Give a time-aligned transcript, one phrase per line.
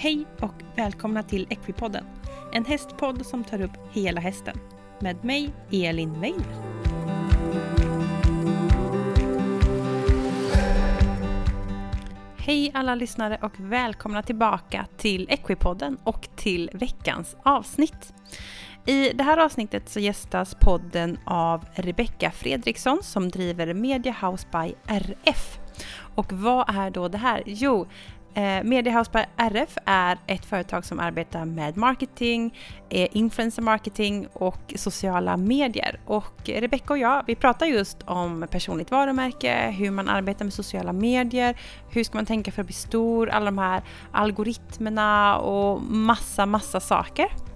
[0.00, 2.04] Hej och välkomna till Equipodden.
[2.52, 4.56] En hästpodd som tar upp hela hästen.
[5.00, 6.46] Med mig, Elin Weiner.
[12.38, 18.14] Hej alla lyssnare och välkomna tillbaka till Equipodden och till veckans avsnitt.
[18.86, 24.74] I det här avsnittet så gästas podden av Rebecka Fredriksson som driver Media House by
[24.86, 25.58] RF.
[26.14, 27.42] Och vad är då det här?
[27.46, 27.86] Jo,
[28.38, 34.74] Eh, Mediahouse by RF är ett företag som arbetar med marketing, eh, influencer marketing och
[34.76, 36.00] sociala medier.
[36.06, 40.92] Och Rebecca och jag, vi pratar just om personligt varumärke, hur man arbetar med sociala
[40.92, 46.46] medier, hur ska man tänka för att bli stor, alla de här algoritmerna och massa,
[46.46, 47.47] massa saker.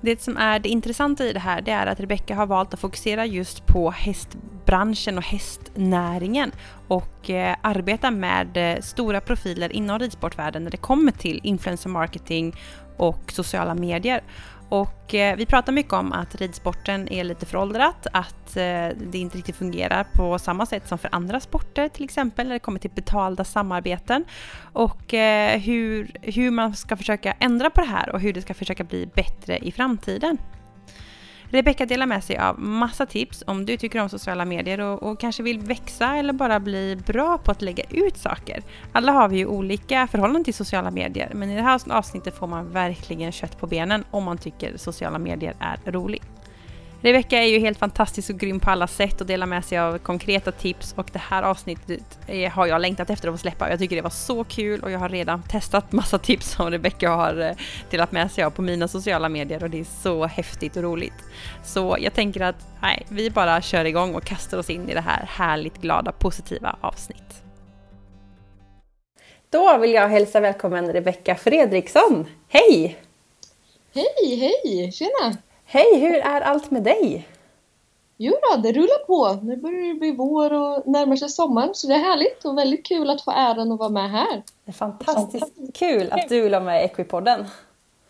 [0.00, 2.80] Det som är det intressanta i det här det är att Rebecca har valt att
[2.80, 6.52] fokusera just på hästbranschen och hästnäringen
[6.88, 12.54] och eh, arbeta med eh, stora profiler inom ridsportvärlden när det kommer till influencer marketing
[12.96, 14.22] och sociala medier.
[14.70, 19.38] Och eh, vi pratar mycket om att ridsporten är lite föråldrat, att eh, det inte
[19.38, 22.90] riktigt fungerar på samma sätt som för andra sporter till exempel när det kommer till
[22.90, 24.24] betalda samarbeten.
[24.72, 28.54] Och eh, hur, hur man ska försöka ändra på det här och hur det ska
[28.54, 30.38] försöka bli bättre i framtiden.
[31.52, 35.20] Rebecka delar med sig av massa tips om du tycker om sociala medier och, och,
[35.20, 38.62] kanske vill växa eller bara bli bra på att lägga ut saker.
[38.92, 42.46] Alla har vi ju olika förhållanden till sociala medier men i det här avsnittet får
[42.46, 46.39] man verkligen kött på benen om man tycker sociala medier är roligt.
[47.02, 49.98] Rebecka är ju helt fantastisk och grym på alla sätt och delar med sig av
[49.98, 52.18] konkreta tips och det här avsnittet
[52.52, 53.70] har jag längtat efter att få släppa.
[53.70, 57.10] Jag tycker det var så kul och jag har redan testat massa tips som Rebecka
[57.10, 57.52] har eh,
[57.90, 61.24] delat med sig av på mina sociala medier och det är så häftigt och roligt.
[61.64, 65.00] Så jag tänker att nej, vi bara kör igång och kastar oss in i det
[65.00, 67.42] här härligt glada positiva avsnitt.
[69.50, 72.26] Då vill jag hälsa välkommen Rebecka Fredriksson.
[72.48, 72.98] Hej!
[73.94, 74.92] Hej, hej!
[74.92, 75.36] Tjena!
[75.72, 77.28] Hej, hur är allt med dig?
[78.16, 79.40] Jo då, det rullar på.
[79.42, 82.86] Nu börjar det bli vår och närmar sig sommaren så det är härligt och väldigt
[82.86, 84.42] kul att få äran att vara med här.
[84.64, 87.46] Det är fantastiskt fantastiskt kul att du vill vara med i Equipodden.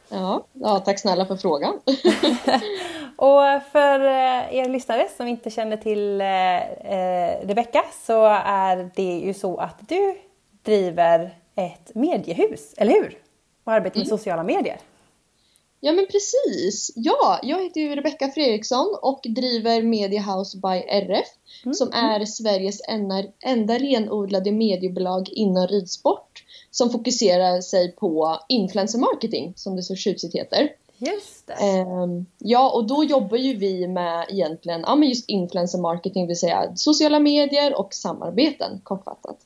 [0.08, 1.74] Ja, ja, tack snälla för frågan.
[3.16, 6.56] och för eh, er lyssnare som inte känner till eh,
[6.92, 10.18] eh, Rebecka så är det ju så att du
[10.62, 13.18] driver ett mediehus, eller hur?
[13.64, 14.18] Och arbetar med mm.
[14.18, 14.78] sociala medier.
[15.80, 16.90] Ja men precis!
[16.94, 21.26] Ja, jag heter ju Rebecka Fredriksson och driver Media House by RF
[21.64, 21.74] mm.
[21.74, 29.52] som är Sveriges enda, enda renodlade mediebolag inom ridsport som fokuserar sig på influencer marketing
[29.56, 30.68] som det så tjusigt heter.
[30.98, 31.82] Just det.
[31.82, 36.28] Um, ja, och då jobbar ju vi med egentligen ja, men just influencer marketing, det
[36.28, 39.38] vill säga sociala medier och samarbeten kortfattat.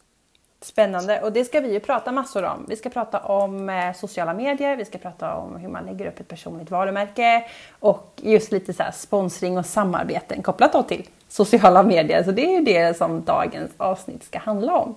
[0.65, 2.67] Spännande och det ska vi ju prata massor om.
[2.69, 6.21] Vi ska prata om eh, sociala medier, vi ska prata om hur man lägger upp
[6.21, 7.45] ett personligt varumärke
[7.81, 12.23] och just lite så sponsring och samarbeten kopplat då till sociala medier.
[12.23, 14.95] Så det är ju det som dagens avsnitt ska handla om.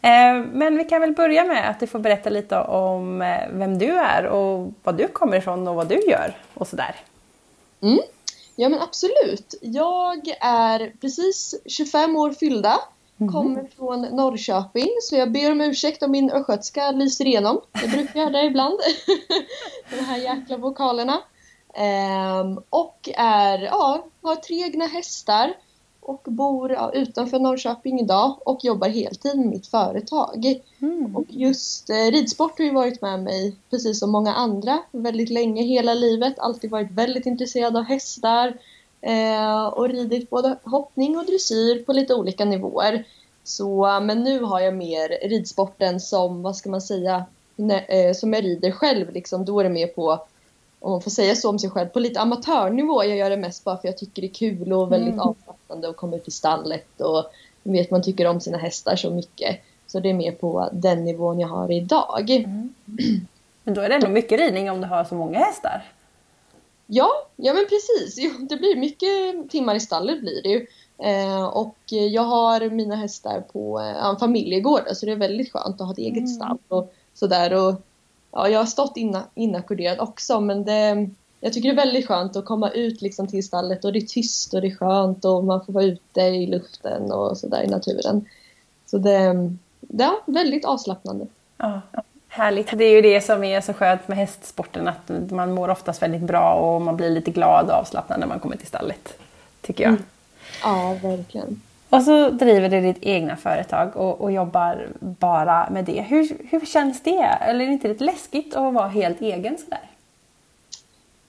[0.00, 3.78] Eh, men vi kan väl börja med att du får berätta lite om eh, vem
[3.78, 6.96] du är och var du kommer ifrån och vad du gör och sådär.
[7.82, 7.98] Mm.
[8.56, 9.54] Ja men absolut.
[9.60, 12.80] Jag är precis 25 år fyllda
[13.20, 13.32] Mm.
[13.32, 17.60] Kommer från Norrköping så jag ber om ursäkt om min östgötska lyser igenom.
[17.82, 18.78] Det brukar jag göra ibland.
[19.90, 21.22] De här jäkla vokalerna.
[21.74, 25.54] Ehm, och är, ja, har tre egna hästar
[26.00, 30.60] och bor ja, utanför Norrköping idag och jobbar heltid med mitt företag.
[30.80, 31.16] Mm.
[31.16, 35.62] Och just eh, ridsport har ju varit med mig precis som många andra väldigt länge,
[35.62, 36.38] hela livet.
[36.38, 38.58] Alltid varit väldigt intresserad av hästar
[39.72, 43.04] och ridit både hoppning och dressyr på lite olika nivåer.
[43.44, 47.24] Så, men nu har jag mer ridsporten som, vad ska man säga,
[47.88, 49.12] eh, som jag rider själv.
[49.12, 50.26] Liksom, då är det mer på,
[50.80, 53.04] om man får säga så om sig själv, på lite amatörnivå.
[53.04, 55.20] Jag gör det mest bara för jag tycker det är kul och väldigt mm.
[55.20, 57.00] avslappnande att komma ut i stallet.
[57.00, 57.24] Och
[57.62, 59.60] vet man tycker om sina hästar så mycket.
[59.86, 62.30] Så det är mer på den nivån jag har idag.
[62.30, 62.74] Mm.
[63.64, 65.84] Men då är det ändå mycket ridning om du har så många hästar?
[66.90, 68.18] Ja, ja men precis.
[68.18, 70.66] Jo, det blir mycket timmar i stallet blir det ju.
[70.98, 75.80] Eh, och jag har mina hästar på eh, en familjegård så det är väldigt skönt
[75.80, 76.28] att ha ett eget mm.
[76.28, 77.54] stall och sådär.
[77.54, 77.74] Och,
[78.32, 81.08] ja, jag har stått inna, inackorderad också men det,
[81.40, 84.06] jag tycker det är väldigt skönt att komma ut liksom till stallet och det är
[84.06, 87.66] tyst och det är skönt och man får vara ute i luften och sådär i
[87.66, 88.24] naturen.
[88.86, 89.50] Så det,
[89.80, 91.26] det är väldigt avslappnande.
[91.56, 91.80] Ja,
[92.38, 92.78] Härligt.
[92.78, 96.22] Det är ju det som är så skönt med hästsporten att man mår oftast väldigt
[96.22, 99.18] bra och man blir lite glad och avslappnad när man kommer till stallet.
[99.60, 99.90] Tycker jag.
[99.90, 100.02] Mm.
[100.62, 101.62] Ja, verkligen.
[101.88, 106.00] Och så driver du ditt egna företag och, och, jobbar bara med det.
[106.00, 107.38] Hur, hur känns det?
[107.40, 109.90] Eller är det inte lite läskigt att vara helt egen sådär?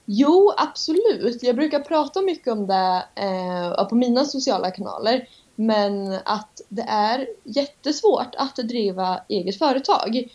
[0.04, 1.42] Jo, absolut.
[1.42, 5.28] Jag brukar prata mycket om det eh, på mina sociala kanaler.
[5.54, 10.28] Men att det är jättesvårt att driva eget företag.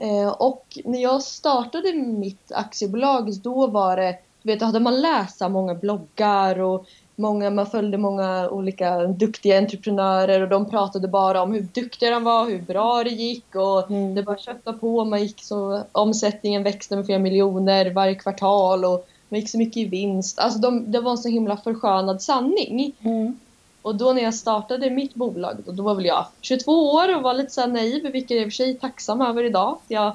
[0.00, 5.00] Eh, och när jag startade mitt aktiebolag då var det, du vet, då hade man
[5.00, 6.86] läst många bloggar och
[7.16, 12.24] många, man följde många olika duktiga entreprenörer och de pratade bara om hur duktiga de
[12.24, 14.14] var, hur bra det gick och mm.
[14.14, 15.04] det bara köttade på.
[15.04, 19.76] Man gick så, omsättningen växte med flera miljoner varje kvartal och man gick så mycket
[19.76, 20.38] i vinst.
[20.38, 22.96] Alltså de, det var en så himla förskönad sanning.
[23.00, 23.38] Mm.
[23.88, 27.22] Och då när jag startade mitt bolag, då, då var väl jag 22 år och
[27.22, 29.78] var lite så naiv, vilket jag i och för sig är tacksam över idag.
[29.88, 30.06] Jag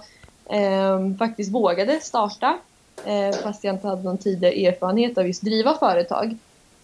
[0.45, 2.57] eh, faktiskt vågade starta,
[3.05, 6.37] eh, fast jag inte hade någon tidigare erfarenhet av just driva företag.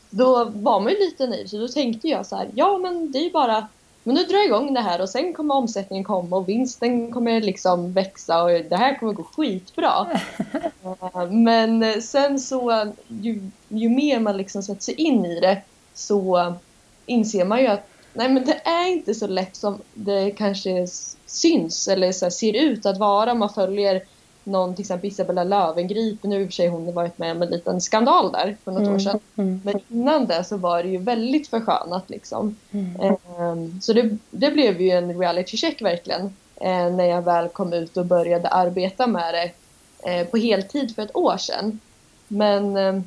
[0.10, 3.20] Då var man ju lite naiv, så då tänkte jag så här, ja men det
[3.20, 3.68] är ju bara
[4.04, 7.42] men nu drar jag igång det här och sen kommer omsättningen komma och vinsten kommer
[7.42, 10.08] liksom växa och det här kommer gå skitbra.
[10.84, 15.62] Eh, men sen så, ju, ju mer man liksom sätter sig in i det
[15.94, 16.54] så
[17.10, 20.88] inser man ju att nej men det är inte så lätt som det kanske
[21.26, 24.02] syns eller så ser ut att vara om man följer
[24.44, 27.42] någon, till exempel Isabella Löwengrip, nu i och för sig hon har varit med om
[27.42, 28.96] en liten skandal där för något mm.
[28.96, 29.20] år sedan.
[29.36, 29.62] Mm.
[29.64, 32.56] Men innan det så var det ju väldigt förskönat liksom.
[32.72, 33.16] Mm.
[33.40, 37.74] Um, så det, det blev ju en reality check verkligen uh, när jag väl kom
[37.74, 39.52] ut och började arbeta med det
[40.22, 41.80] uh, på heltid för ett år sedan.
[42.28, 43.02] Men uh,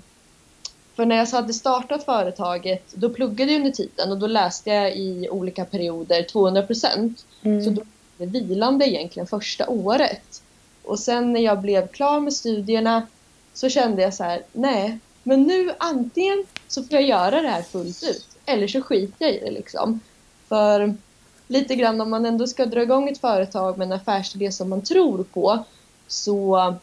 [0.94, 4.96] för när jag hade startat företaget, då pluggade jag under tiden och då läste jag
[4.96, 7.26] i olika perioder 200 procent.
[7.42, 7.64] Mm.
[7.64, 7.82] Så då
[8.16, 10.42] var det vilande egentligen första året.
[10.84, 13.06] Och sen när jag blev klar med studierna
[13.54, 17.62] så kände jag så här, nej, men nu antingen så får jag göra det här
[17.62, 20.00] fullt ut eller så skiter jag i det liksom.
[20.48, 20.94] För
[21.48, 24.82] lite grann om man ändå ska dra igång ett företag med en affärsidé som man
[24.82, 25.64] tror på
[26.06, 26.74] så,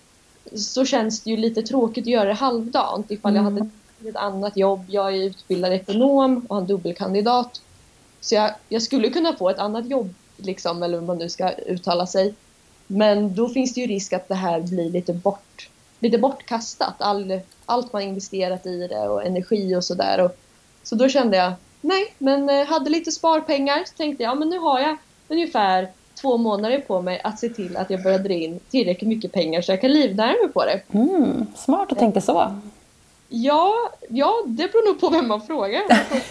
[0.56, 3.46] så känns det ju lite tråkigt att göra det halvdant ifall mm.
[3.46, 3.70] jag hade
[4.08, 4.86] ett annat jobb.
[4.88, 7.62] Jag är utbildad ekonom och har en dubbelkandidat.
[8.22, 11.52] Så jag, jag skulle kunna få ett annat jobb, liksom, eller hur man nu ska
[11.52, 12.34] uttala sig.
[12.88, 15.70] Men då finns det ju risk att det här blir lite, bort,
[16.00, 16.96] lite bortkastat.
[16.98, 20.30] All, allt man investerat i det och energi och sådär.
[20.84, 23.84] Så då kände jag, nej, men eh, hade lite sparpengar.
[23.86, 24.98] Så tänkte jag, men nu har jag
[25.28, 25.90] ungefär
[26.22, 29.62] två månader på mig att se till att jag börjar dra in tillräckligt mycket pengar
[29.62, 30.82] så jag kan livnära mig på det.
[30.92, 32.56] Mm, smart att tänka så.
[33.30, 35.82] Ja, ja, det beror nog på vem man frågar.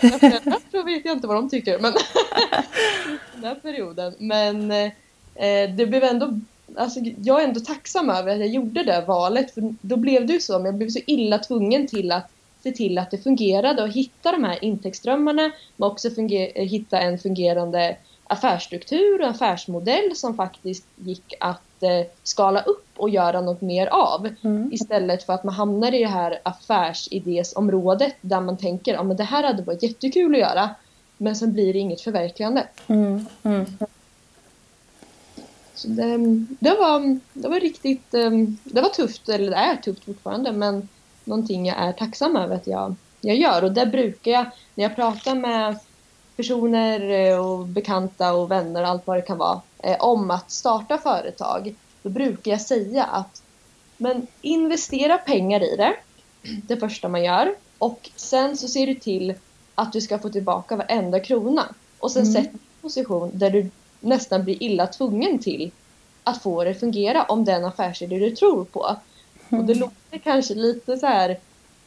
[0.03, 1.79] Mina vet jag inte vad de tycker.
[1.79, 1.93] Men
[3.35, 4.15] den här perioden.
[4.19, 6.41] Men eh, det blev ändå...
[6.77, 9.55] Alltså, jag är ändå tacksam över att jag gjorde det valet.
[9.55, 10.59] För då blev det ju så.
[10.59, 12.31] Men jag blev så illa tvungen till att
[12.63, 15.51] se till att det fungerade och hitta de här intäktsströmmarna.
[15.77, 16.09] Men också
[16.55, 21.63] hitta en fungerande affärsstruktur och affärsmodell som faktiskt gick att
[22.23, 24.29] skala upp och göra något mer av.
[24.43, 24.73] Mm.
[24.73, 29.25] Istället för att man hamnar i det här affärsidésområdet där man tänker att ja, det
[29.25, 30.71] här hade varit jättekul att göra
[31.17, 32.67] men sen blir det inget förverkligande.
[32.87, 33.27] Mm.
[33.43, 33.67] Mm.
[35.75, 36.19] Så det,
[36.61, 38.31] det, var, det var riktigt eh,
[38.65, 40.89] det var tufft, eller det är tufft fortfarande men
[41.25, 44.97] någonting jag är tacksam över att jag, jag gör och det brukar jag, när jag
[44.97, 45.77] pratar med
[46.39, 50.51] personer eh, och bekanta och vänner och allt vad det kan vara eh, om att
[50.51, 53.43] starta företag, då brukar jag säga att
[53.97, 55.95] men investera pengar i det,
[56.43, 57.55] det första man gör.
[57.79, 59.35] Och sen så ser du till
[59.75, 61.75] att du ska få tillbaka varenda krona.
[61.99, 62.35] Och sen mm.
[62.35, 65.71] sätt en position där du nästan blir illa tvungen till
[66.25, 68.81] att få det fungera om den affärsidé du tror på.
[69.51, 69.79] Och det mm.
[69.79, 71.39] låter kanske lite så här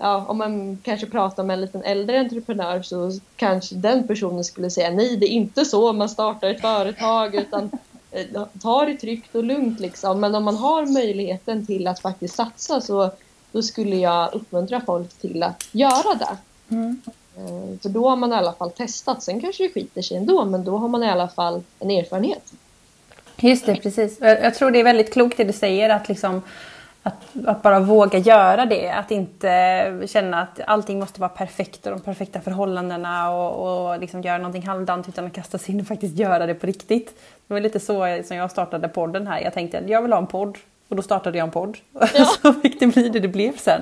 [0.01, 4.70] ja, om man kanske pratar med en liten äldre entreprenör så kanske den personen skulle
[4.70, 7.72] säga nej, det är inte så man startar ett företag utan
[8.12, 10.20] eh, ta det tryggt och lugnt liksom.
[10.20, 13.12] Men om man har möjligheten till att faktiskt satsa så
[13.51, 16.38] då skulle jag uppmuntra folk till att göra det.
[16.75, 17.01] Mm.
[17.38, 19.24] Eh, för då har man i alla fall testat.
[19.24, 22.53] Sen kanske det skiter sig ändå, men då har man i alla fall en erfarenhet.
[23.38, 24.17] Just det, precis.
[24.20, 26.41] Jag tror det är väldigt klokt det du säger att liksom
[27.03, 28.89] att, att, bara våga göra det.
[28.89, 34.22] Att inte känna att allting måste vara perfekt och de perfekta förhållandena och, och liksom
[34.22, 37.20] göra någonting halvdant utan att kasta sig in och faktiskt göra det på riktigt.
[37.48, 39.39] Det var lite så som jag startade podden här.
[39.39, 41.77] Jag tänkte att jag vill ha en podd och då startade jag en podd.
[41.93, 42.25] Ja.
[42.41, 43.81] så fick det bli det det blev sen.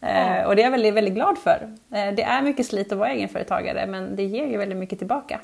[0.00, 0.08] Ja.
[0.08, 1.68] Eh, och det är jag väldigt, väldigt glad för.
[1.90, 5.40] Eh, det är mycket slit att vara egenföretagare men det ger ju väldigt mycket tillbaka.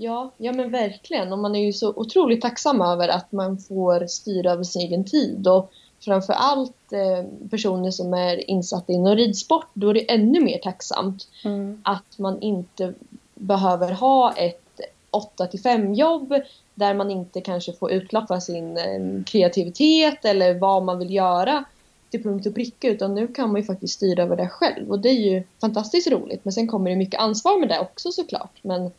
[0.00, 1.32] Ja, ja men verkligen.
[1.32, 5.04] Och man är ju så otroligt tacksam över att man får styra över sin egen
[5.04, 5.48] tid.
[5.48, 10.58] Och framför allt eh, personer som är insatta inom ridsport, då är det ännu mer
[10.58, 11.80] tacksamt mm.
[11.84, 12.94] att man inte
[13.34, 16.34] behöver ha ett 8 till 5 jobb
[16.74, 21.64] där man inte kanske får utlopp för sin eh, kreativitet eller vad man vill göra
[22.10, 24.98] till punkt och pricka utan nu kan man ju faktiskt styra över det själv och
[24.98, 28.58] det är ju fantastiskt roligt men sen kommer det mycket ansvar med det också såklart
[28.62, 28.90] men,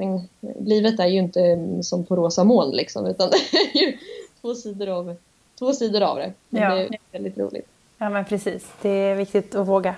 [0.00, 0.28] men
[0.66, 3.96] livet är ju inte som på rosa moln liksom utan det är ju
[4.40, 5.16] två sidor av,
[5.58, 6.32] två sidor av det.
[6.48, 6.74] Men ja.
[6.74, 7.66] det är väldigt roligt.
[7.98, 9.94] Ja men precis, det är viktigt att våga.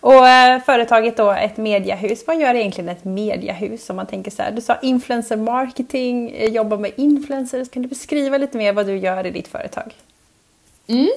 [0.00, 2.26] Och eh, företaget då, ett mediehus.
[2.26, 3.90] Vad gör egentligen ett mediehus?
[3.90, 7.68] Om man tänker så här, du sa influencer marketing, eh, jobbar med influencers.
[7.68, 9.94] Kan du beskriva lite mer vad du gör i ditt företag?
[10.86, 11.10] Mm.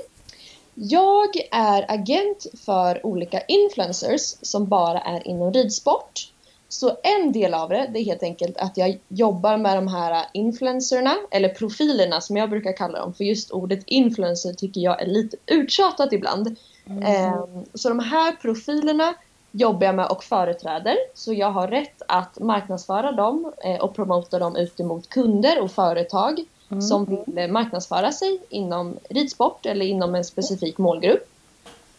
[0.73, 6.31] Jag är agent för olika influencers som bara är inom ridsport.
[6.73, 10.25] Så en del av det, det är helt enkelt att jag jobbar med de här
[10.33, 15.05] influencerna, eller profilerna som jag brukar kalla dem, för just ordet influencer tycker jag är
[15.05, 16.55] lite uttjatat ibland.
[16.85, 17.03] Mm.
[17.03, 19.13] Ehm, så de här profilerna
[19.51, 24.39] jobbar jag med och företräder, så jag har rätt att marknadsföra dem eh, och promota
[24.39, 26.81] dem ut emot kunder och företag mm.
[26.81, 31.29] som vill marknadsföra sig inom ridsport eller inom en specifik målgrupp.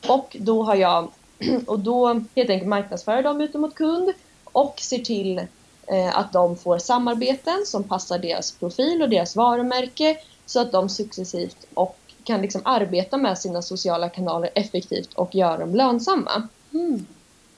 [0.08, 1.08] Och då har jag
[1.66, 4.12] och då helt enkelt marknadsför dem ut mot kund
[4.52, 5.38] och ser till
[5.86, 10.16] eh, att de får samarbeten som passar deras profil och deras varumärke
[10.46, 15.58] så att de successivt och kan liksom arbeta med sina sociala kanaler effektivt och göra
[15.58, 16.48] dem lönsamma.
[16.72, 17.06] Mm.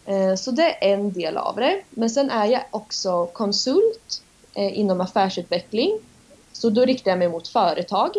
[0.04, 1.82] Eh, så det är en del av det.
[1.90, 4.22] Men sen är jag också konsult
[4.54, 5.98] eh, inom affärsutveckling.
[6.52, 8.10] Så då riktar jag mig mot företag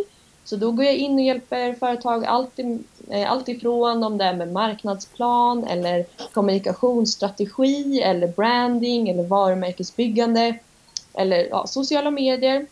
[0.46, 2.60] så då går jag in och hjälper företag allt,
[3.10, 10.58] eh, allt ifrån om det är med marknadsplan eller kommunikationsstrategi eller branding eller varumärkesbyggande
[11.14, 12.66] eller ja, sociala medier.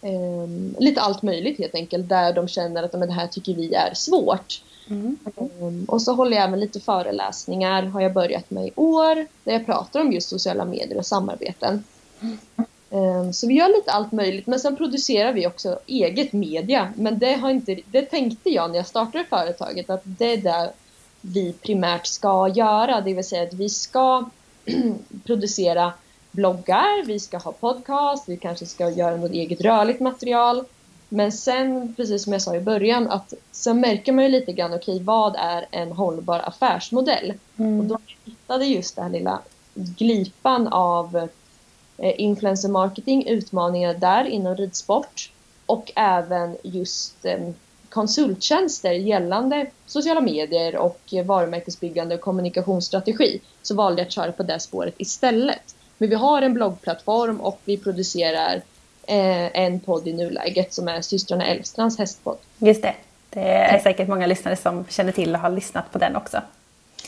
[0.00, 3.74] Um, lite allt möjligt helt enkelt där de känner att men, det här tycker vi
[3.74, 4.62] är svårt.
[4.90, 5.16] Mm.
[5.60, 9.14] Um, och så håller jag även lite föreläsningar har jag börjat med i år
[9.44, 11.84] där jag pratar om just sociala medier och samarbeten.
[12.20, 12.38] Mm.
[12.90, 16.92] Ehm, så vi gör lite allt möjligt men sen producerar vi också eget media.
[16.96, 20.72] Men det, har inte, det tänkte jag när jag startade företaget att det är det
[21.20, 23.00] vi primärt ska göra.
[23.00, 24.24] Det vill säga att vi ska
[25.24, 25.92] producera
[26.30, 30.64] bloggar, vi ska ha podcast, vi kanske ska göra något eget rörligt material.
[31.08, 34.74] Men sen, precis som jag sa i början, att sen märker man ju lite grann,
[34.74, 37.32] okej okay, vad är en hållbar affärsmodell?
[37.56, 37.80] Mm.
[37.80, 39.40] Och då hittade just den här lilla
[39.74, 41.28] glipan av
[41.98, 45.32] Eh, influencer marketing, utmaningar där inom ridsport
[45.66, 47.38] och även just eh,
[47.88, 54.60] konsulttjänster gällande sociala medier och varumärkesbyggande och kommunikationsstrategi så valde jag att köra på det
[54.60, 55.74] spåret istället.
[55.98, 58.54] Men vi har en bloggplattform och vi producerar
[59.06, 62.38] eh, en podd i nuläget som är systrarna Elfstrands hästpodd.
[62.58, 62.94] Just det.
[63.30, 66.40] Det är säkert många lyssnare som känner till och har lyssnat på den också.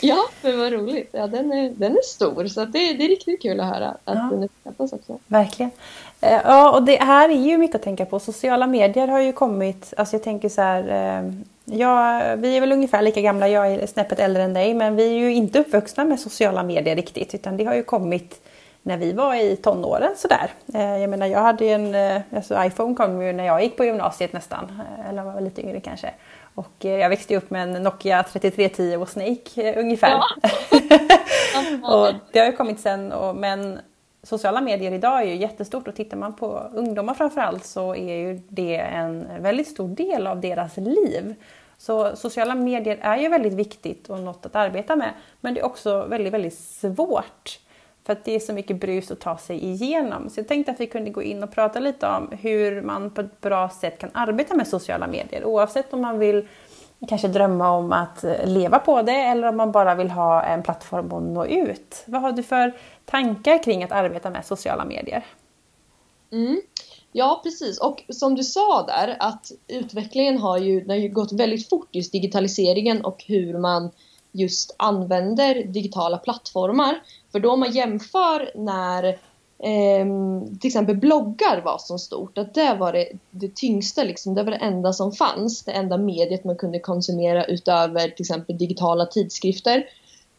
[0.00, 1.08] Ja, men vad roligt.
[1.12, 3.98] Ja, den, är, den är stor så det, det är riktigt kul att höra att
[4.04, 4.28] ja.
[4.30, 5.18] den uppskattas också.
[5.26, 5.70] Verkligen.
[6.20, 8.20] Eh, ja, och det här är ju mycket att tänka på.
[8.20, 11.32] Sociala medier har ju kommit, alltså jag tänker så här, eh,
[11.64, 15.04] ja, vi är väl ungefär lika gamla, jag är snäppet äldre än dig, men vi
[15.04, 18.40] är ju inte uppvuxna med sociala medier riktigt, utan det har ju kommit
[18.82, 20.50] när vi var i tonåren sådär.
[20.74, 23.84] Eh, jag menar jag hade ju en, alltså iPhone kom ju när jag gick på
[23.84, 26.10] gymnasiet nästan, eller var lite yngre kanske.
[26.58, 30.10] Och eh, jag växte upp med en Nokia 3310 och Snake eh, ungefär.
[30.10, 30.24] Ja.
[32.08, 33.78] och det har ju kommit sen, och, men
[34.22, 38.40] sociala medier idag är ju jättestort och tittar man på ungdomar framförallt så är ju
[38.48, 41.34] det en väldigt stor del av deras liv.
[41.76, 45.12] Så sociala medier är ju väldigt viktigt och något att arbeta med.
[45.40, 47.58] Men det är också väldigt, väldigt svårt.
[48.08, 50.30] För att det är så mycket brus att ta sig igenom.
[50.30, 53.20] Så jag tänkte att vi kunde gå in och prata lite om hur man på
[53.20, 55.44] ett bra sätt kan arbeta med sociala medier.
[55.44, 56.48] Oavsett om man vill
[57.08, 60.62] kanske drömma om att eh, leva på det eller om man bara vill ha en
[60.62, 62.04] plattform att nå ut.
[62.06, 62.72] Vad har du för
[63.04, 65.26] tankar kring att arbeta med sociala medier?
[66.32, 66.60] Mm.
[67.12, 67.78] Ja, precis.
[67.80, 72.12] Och som du sa där att utvecklingen har ju, har ju gått väldigt fort, just
[72.12, 73.90] digitaliseringen och hur man
[74.40, 77.02] just använder digitala plattformar.
[77.32, 79.04] För då om man jämför när
[79.58, 80.06] eh,
[80.60, 84.50] till exempel bloggar var så stort, att det var det, det tyngsta, liksom, det var
[84.50, 89.84] det enda som fanns, det enda mediet man kunde konsumera utöver till exempel digitala tidskrifter.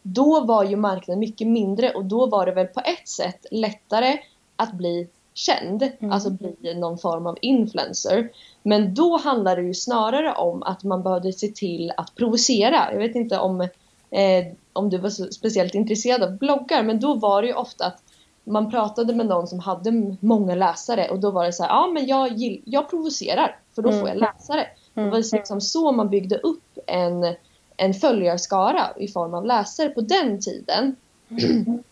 [0.02, 4.18] Då var ju marknaden mycket mindre och då var det väl på ett sätt lättare
[4.56, 6.12] att bli känd, mm.
[6.12, 8.30] alltså bli någon form av influencer.
[8.62, 12.92] Men då handlade det ju snarare om att man behövde se till att provocera.
[12.92, 13.68] Jag vet inte om
[14.10, 18.02] eh, om du var speciellt intresserad av bloggar men då var det ju ofta att
[18.44, 21.86] man pratade med någon som hade många läsare och då var det så här, ja
[21.86, 24.00] men jag, gill, jag provocerar för då mm.
[24.00, 24.66] får jag läsare.
[24.94, 25.06] Mm.
[25.06, 27.34] Det var liksom så man byggde upp en,
[27.76, 30.96] en följarskara i form av läsare på den tiden.
[31.30, 31.82] Mm.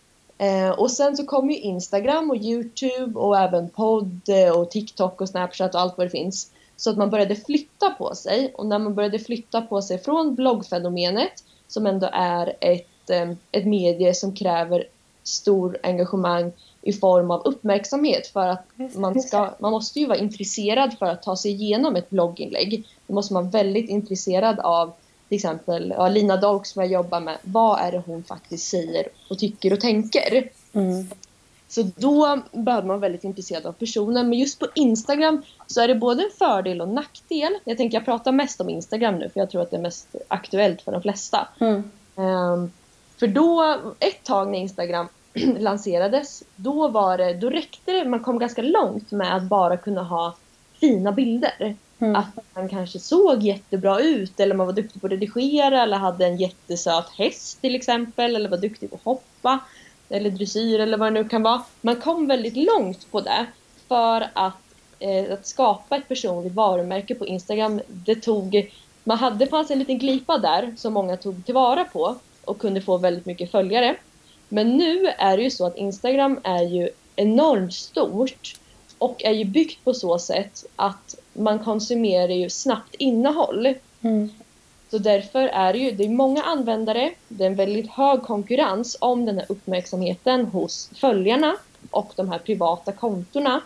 [0.41, 4.21] Eh, och sen så kom ju Instagram och Youtube och även podd
[4.55, 6.51] och TikTok och Snapchat och allt vad det finns.
[6.77, 10.35] Så att man började flytta på sig och när man började flytta på sig från
[10.35, 14.83] bloggfenomenet som ändå är ett, eh, ett medie som kräver
[15.23, 20.97] stor engagemang i form av uppmärksamhet för att man, ska, man måste ju vara intresserad
[20.99, 22.83] för att ta sig igenom ett blogginlägg.
[23.07, 24.91] Då måste man vara väldigt intresserad av
[25.29, 27.37] till exempel ja, Lina Dolk som jag jobbar med.
[27.41, 30.49] Vad är det hon faktiskt säger och tycker och tänker?
[30.73, 31.07] Mm.
[31.69, 34.29] Så då behöver man vara väldigt intresserad av personen.
[34.29, 37.57] Men just på Instagram så är det både en fördel och nackdel.
[37.63, 40.15] Jag tänker jag pratar mest om Instagram nu för jag tror att det är mest
[40.27, 41.47] aktuellt för de flesta.
[41.59, 41.83] Mm.
[42.15, 42.71] Um,
[43.19, 45.07] för då, ett tag när Instagram
[45.59, 50.03] lanserades, då, var det, då räckte det, man kom ganska långt med att bara kunna
[50.03, 50.35] ha
[50.79, 51.75] fina bilder.
[51.99, 52.15] Mm.
[52.15, 56.25] Att man kanske såg jättebra ut eller man var duktig på att redigera eller hade
[56.25, 59.59] en jättesöt häst till exempel eller var duktig på att hoppa
[60.09, 61.63] eller dressyr eller vad det nu kan vara.
[61.81, 63.45] Man kom väldigt långt på det
[63.87, 64.61] för att,
[64.99, 67.81] eh, att skapa ett personligt varumärke på Instagram.
[67.87, 68.71] Det tog,
[69.03, 72.81] man hade, det fanns en liten glipa där som många tog tillvara på och kunde
[72.81, 73.95] få väldigt mycket följare.
[74.49, 78.55] Men nu är det ju så att Instagram är ju enormt stort
[78.97, 83.73] och är ju byggt på så sätt att man konsumerar ju snabbt innehåll.
[84.01, 84.29] Mm.
[84.91, 88.97] Så därför är det ju det är många användare, det är en väldigt hög konkurrens
[89.01, 91.55] om den här uppmärksamheten hos följarna
[91.91, 93.61] och de här privata kontona.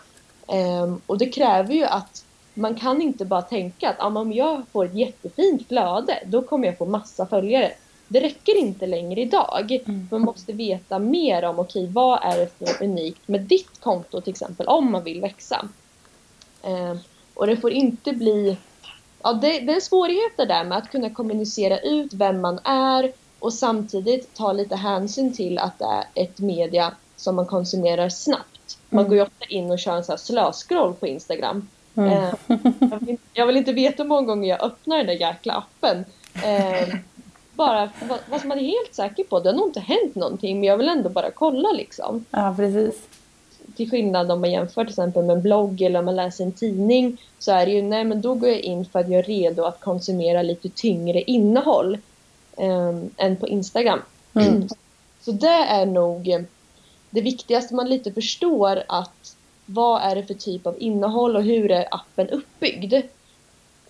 [0.46, 4.84] Um, och det kräver ju att man kan inte bara tänka att om jag får
[4.84, 7.72] ett jättefint flöde, då kommer jag få massa följare.
[8.08, 9.80] Det räcker inte längre idag.
[9.86, 10.08] Mm.
[10.10, 14.20] Man måste veta mer om, okej, okay, vad är det för unikt med ditt konto
[14.20, 15.68] till exempel, om man vill växa.
[16.62, 16.98] Um,
[17.34, 18.56] och det får inte bli
[19.24, 23.52] ja, det, det är svårigheter där med att kunna kommunicera ut vem man är och
[23.52, 28.78] samtidigt ta lite hänsyn till att det är ett media som man konsumerar snabbt.
[28.88, 29.08] Man mm.
[29.08, 31.68] går ju ofta in och kör en sån slöskroll på Instagram.
[31.94, 32.12] Mm.
[32.12, 32.34] Eh,
[32.90, 36.04] jag, vill, jag, vill, inte veta hur många gånger jag öppnar den där jäkla appen.
[36.34, 36.94] Eh,
[37.52, 39.40] bara vad, vad man är helt säker på.
[39.40, 42.24] Det har nog inte hänt någonting men jag vill ändå bara kolla liksom.
[42.30, 43.08] Ja, precis
[43.76, 46.52] till skillnad om man jämför till exempel med en blogg eller om man läser en
[46.52, 49.22] tidning så är det ju, nej men då går jag in för att jag är
[49.22, 51.98] redo att konsumera lite tyngre innehåll
[52.56, 54.00] eh, än på Instagram.
[54.34, 54.68] Mm.
[55.20, 56.46] Så det är nog
[57.10, 61.70] det viktigaste man lite förstår att vad är det för typ av innehåll och hur
[61.70, 62.94] är appen uppbyggd?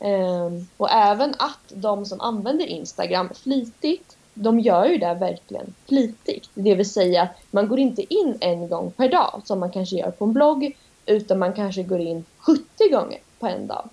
[0.01, 6.51] Eh, och även att de som använder Instagram flitigt de gör ju det verkligen flitigt.
[6.55, 10.11] Det vill säga, man går inte in en gång per dag som man kanske gör
[10.11, 13.89] på en blogg utan man kanske går in 70 gånger på en dag.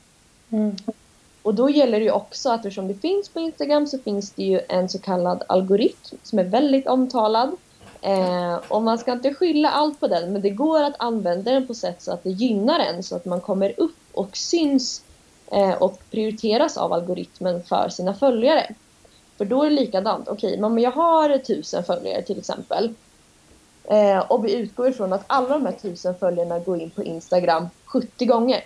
[0.49, 0.75] Mm.
[1.43, 4.43] Och då gäller det ju också att eftersom det finns på Instagram så finns det
[4.43, 7.51] ju en så kallad algoritm som är väldigt omtalad.
[8.01, 11.67] Eh, och man ska inte skylla allt på den men det går att använda den
[11.67, 15.03] på sätt så att det gynnar en så att man kommer upp och syns
[15.51, 18.75] eh, och prioriteras av algoritmen för sina följare.
[19.41, 20.27] För då är det likadant.
[20.27, 22.93] Okej, okay, men jag har tusen följare till exempel.
[23.83, 27.67] Eh, och vi utgår ifrån att alla de här tusen följarna går in på Instagram
[27.85, 28.63] 70 gånger.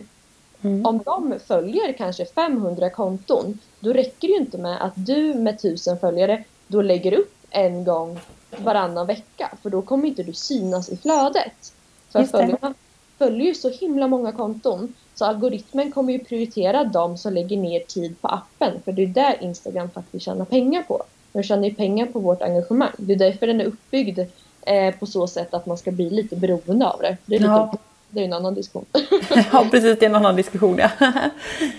[0.61, 0.85] Mm.
[0.85, 5.61] Om de följer kanske 500 konton, då räcker det ju inte med att du med
[5.61, 8.19] tusen följare då lägger upp en gång
[8.57, 9.51] varannan vecka.
[9.63, 11.73] För då kommer inte du synas i flödet.
[12.11, 12.73] För följarna
[13.17, 14.93] följer ju så himla många konton.
[15.15, 18.81] Så algoritmen kommer ju prioritera de som lägger ner tid på appen.
[18.85, 21.03] För det är där Instagram faktiskt tjänar pengar på.
[21.31, 22.91] De tjänar ju pengar på vårt engagemang.
[22.97, 24.19] Det är därför den är uppbyggd
[24.61, 27.17] eh, på så sätt att man ska bli lite beroende av det.
[27.25, 27.77] Det är, lite, ja.
[28.09, 28.85] det är en annan diskussion.
[29.51, 29.99] ja, precis.
[29.99, 30.89] Det är en annan diskussion, ja.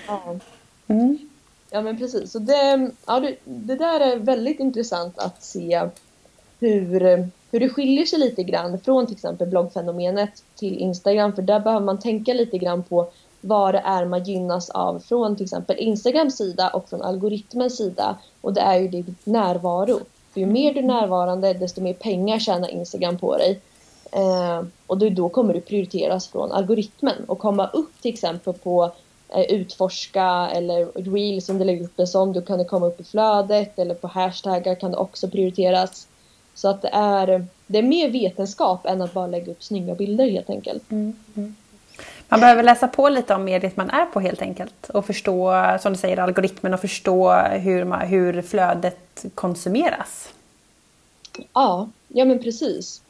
[0.06, 0.36] ja.
[0.88, 1.18] Mm.
[1.70, 2.32] Ja, men precis.
[2.32, 5.88] Så det, ja, det, det där är väldigt intressant att se
[6.60, 11.32] hur, hur det skiljer sig lite grann från till exempel bloggfenomenet till Instagram.
[11.32, 13.08] För där behöver man tänka lite grann på
[13.40, 18.16] vad det är man gynnas av från till exempel Instagrams sida och från algoritmens sida.
[18.40, 20.00] Och det är ju din närvaro.
[20.32, 23.60] För ju mer du är närvarande desto mer pengar tjänar Instagram på dig.
[24.12, 28.92] Eh, och då, då kommer du prioriteras från algoritmen och komma upp till exempel på
[29.28, 32.32] eh, utforska eller reels om du lägger upp det som.
[32.32, 36.08] Du kan komma upp i flödet eller på hashtaggar kan det också prioriteras.
[36.56, 40.30] Så att det är, det är mer vetenskap än att bara lägga upp snygga bilder
[40.30, 40.90] helt enkelt.
[40.90, 41.56] Mm, mm.
[42.28, 44.90] Man behöver läsa på lite om mediet man är på helt enkelt.
[44.90, 50.28] Och förstå, som du säger, algoritmen och förstå hur, man, hur flödet konsumeras.
[51.52, 53.02] Ja, ja men precis.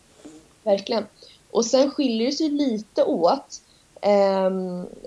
[0.63, 1.07] Verkligen.
[1.51, 3.63] Och sen skiljer det sig lite åt
[4.01, 4.51] eh,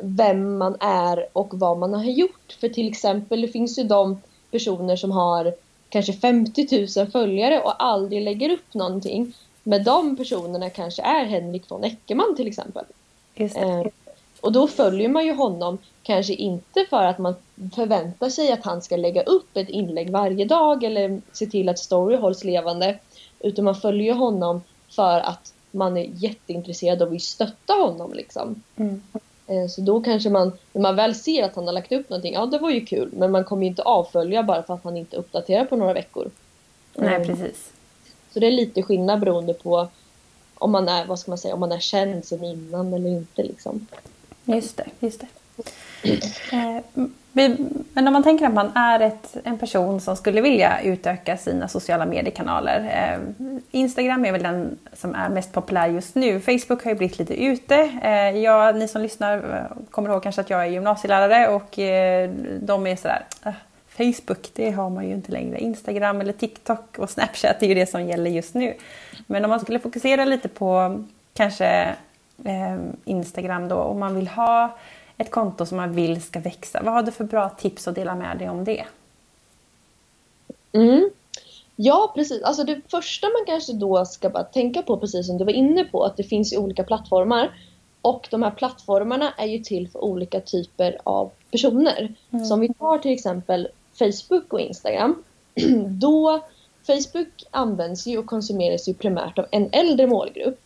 [0.01, 2.57] vem man är och vad man har gjort.
[2.59, 4.21] För till exempel, det finns ju de
[4.51, 5.53] personer som har
[5.89, 9.33] kanske 50 000 följare och aldrig lägger upp någonting.
[9.63, 12.85] med de personerna kanske är Henrik von Eckermann till exempel.
[13.35, 13.83] Eh,
[14.41, 17.35] och då följer man ju honom kanske inte för att man
[17.75, 21.79] förväntar sig att han ska lägga upp ett inlägg varje dag eller se till att
[21.79, 22.99] story hålls levande.
[23.39, 28.63] Utan man följer honom för att man är jätteintresserad och vill stötta honom liksom.
[28.75, 29.01] Mm.
[29.49, 32.33] Eh, Så då kanske man, när man väl ser att han har lagt upp någonting,
[32.33, 34.97] ja det var ju kul, men man kommer ju inte avfölja bara för att han
[34.97, 36.29] inte uppdaterar på några veckor.
[36.95, 37.71] Nej, Eh, precis.
[38.33, 39.87] Så det är lite skillnad beroende på
[40.57, 43.43] om man är, vad ska man säga, om man är känd sen innan eller inte
[43.43, 43.87] liksom.
[44.45, 45.27] Just det, just det.
[46.51, 47.03] Eh,
[47.93, 51.67] men om man tänker att man är ett, en person som skulle vilja utöka sina
[51.67, 52.79] sociala mediekanaler.
[52.79, 56.39] Eh, Instagram är väl den som är mest populär just nu.
[56.39, 57.91] Facebook har ju blivit lite ute.
[58.03, 62.29] Eh, jag, ni som lyssnar eh, kommer ihåg kanske att jag är gymnasielärare och eh,
[62.61, 63.53] de är sådär ah,
[63.97, 65.59] Facebook, det har man ju inte längre.
[65.59, 68.73] Instagram eller TikTok och Snapchat är ju det som gäller just nu.
[69.27, 71.95] Men om man skulle fokusera lite på kanske
[72.45, 74.77] eh, Instagram då, om man vill ha
[75.19, 76.81] ett konto som man vill ska växa.
[76.83, 78.85] Vad har du för bra tips att dela med dig om det?
[80.71, 81.09] Mm.
[81.75, 82.43] Ja, precis.
[82.43, 85.83] Alltså det första man kanske då ska bara tänka på, precis som du var inne
[85.83, 87.51] på, att det finns ju olika plattformar.
[88.01, 92.15] Och de här plattformarna är ju till för olika typer av personer.
[92.31, 92.45] Mm.
[92.45, 93.67] Så om vi tar till exempel
[93.99, 95.23] Facebook och Instagram.
[95.87, 96.41] Då
[96.87, 100.59] Facebook används ju och konsumeras ju primärt av en äldre målgrupp.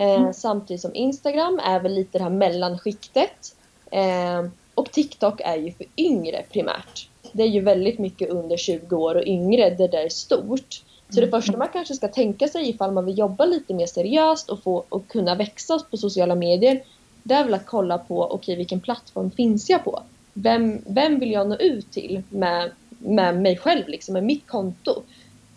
[0.00, 3.54] Eh, samtidigt som Instagram är väl lite det här mellanskiktet.
[3.90, 7.08] Eh, och TikTok är ju för yngre primärt.
[7.32, 10.82] Det är ju väldigt mycket under 20 år och yngre, det där är stort.
[11.10, 14.50] Så det första man kanske ska tänka sig ifall man vill jobba lite mer seriöst
[14.50, 16.82] och, få, och kunna växa på sociala medier,
[17.22, 20.02] det är väl att kolla på, okej okay, vilken plattform finns jag på?
[20.32, 25.02] Vem, vem vill jag nå ut till med, med mig själv, liksom, med mitt konto?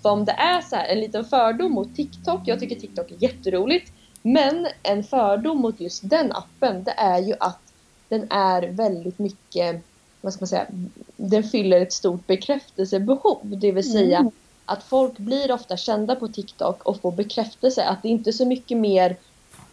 [0.01, 3.23] För om det är så här, en liten fördom mot TikTok, jag tycker TikTok är
[3.23, 3.91] jätteroligt,
[4.21, 7.70] men en fördom mot just den appen, det är ju att
[8.11, 9.81] den är väldigt mycket,
[10.21, 10.65] vad ska man säga,
[11.17, 13.39] den fyller ett stort bekräftelsebehov.
[13.43, 14.31] Det vill säga Mm.
[14.65, 17.83] att folk blir ofta kända på TikTok och får bekräftelse.
[17.83, 19.15] Att det inte är så mycket mer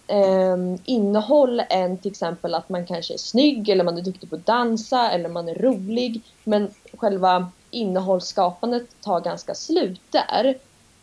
[0.06, 4.36] eh, innehåll än till exempel att man kanske är snygg eller man är duktig på
[4.36, 6.22] att dansa eller man är rolig.
[6.44, 10.54] Men själva innehållsskapandet tar ganska slut där.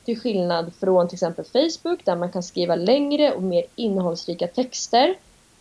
[0.06, 5.15] Till skillnad från till exempel Facebook där man kan skriva längre och mer innehållsrika texter.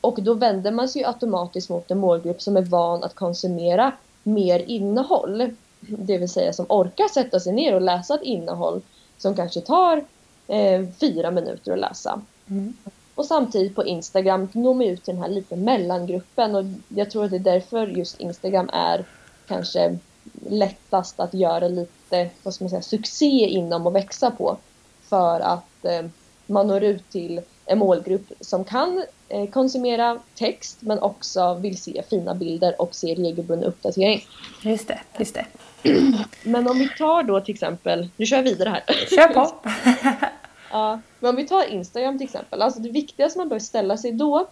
[0.04, 4.58] Och då vänder man sig automatiskt mot en målgrupp som är van att konsumera mer
[4.58, 5.50] innehåll.
[5.80, 8.82] Det vill säga som orkar sätta sig ner och läsa ett innehåll
[9.18, 10.04] som kanske tar
[10.48, 12.20] eh, fyra minuter att läsa.
[12.50, 12.74] Mm.
[13.14, 17.24] Och samtidigt på Instagram når man ut till den här lite mellangruppen och jag tror
[17.24, 19.04] att det är därför just Instagram är
[19.46, 19.98] kanske
[20.48, 24.56] lättast att göra lite, vad ska man säga, succé inom och växa på.
[25.02, 26.06] För att eh,
[26.46, 32.03] man når ut till en målgrupp som kan eh, konsumera text men också vill se
[32.11, 34.27] fina bilder och se regelbunden uppdatering.
[34.62, 35.46] Just det, just det.
[36.42, 38.83] Men om vi tar då till exempel, nu kör jag vidare här.
[39.16, 39.53] Kör på!
[40.70, 42.62] Ja, men om vi tar Instagram till exempel.
[42.62, 44.46] Alltså det viktigaste man bör ställa sig då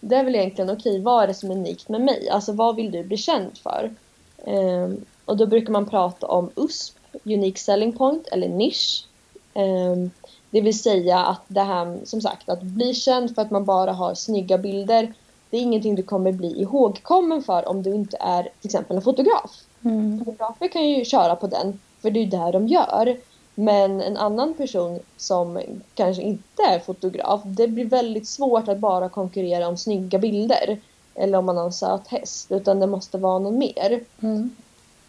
[0.00, 2.28] det är väl egentligen okej, okay, vad är det som är unikt med mig?
[2.28, 3.90] Alltså vad vill du bli känd för?
[4.36, 9.06] Um, och då brukar man prata om USP, Unique Selling Point eller nisch.
[9.54, 10.10] Um,
[10.50, 13.92] det vill säga att det här, som sagt, att bli känd för att man bara
[13.92, 15.14] har snygga bilder.
[15.50, 19.02] Det är ingenting du kommer bli ihågkommen för om du inte är till exempel en
[19.02, 19.60] fotograf.
[19.84, 20.18] Mm.
[20.18, 23.16] Fotografer kan ju köra på den, för det är ju det de gör.
[23.54, 25.60] Men en annan person som
[25.94, 30.80] kanske inte är fotograf, det blir väldigt svårt att bara konkurrera om snygga bilder.
[31.14, 34.04] Eller om man har en söt häst, utan det måste vara någon mer.
[34.20, 34.50] Mm.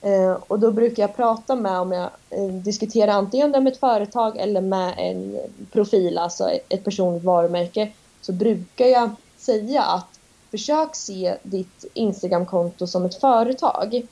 [0.01, 4.37] Eh, och då brukar jag prata med, om jag eh, diskuterar antingen med ett företag
[4.37, 5.39] eller med en
[5.71, 10.19] profil, alltså ett, ett personligt varumärke, så brukar jag säga att
[10.51, 14.07] försök se ditt Instagramkonto som ett företag.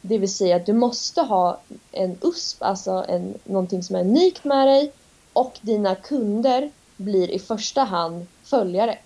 [0.00, 1.60] Det vill säga att du måste ha
[1.92, 4.92] en USP, alltså en, någonting som är unikt med dig
[5.32, 8.98] och dina kunder blir i första hand följare.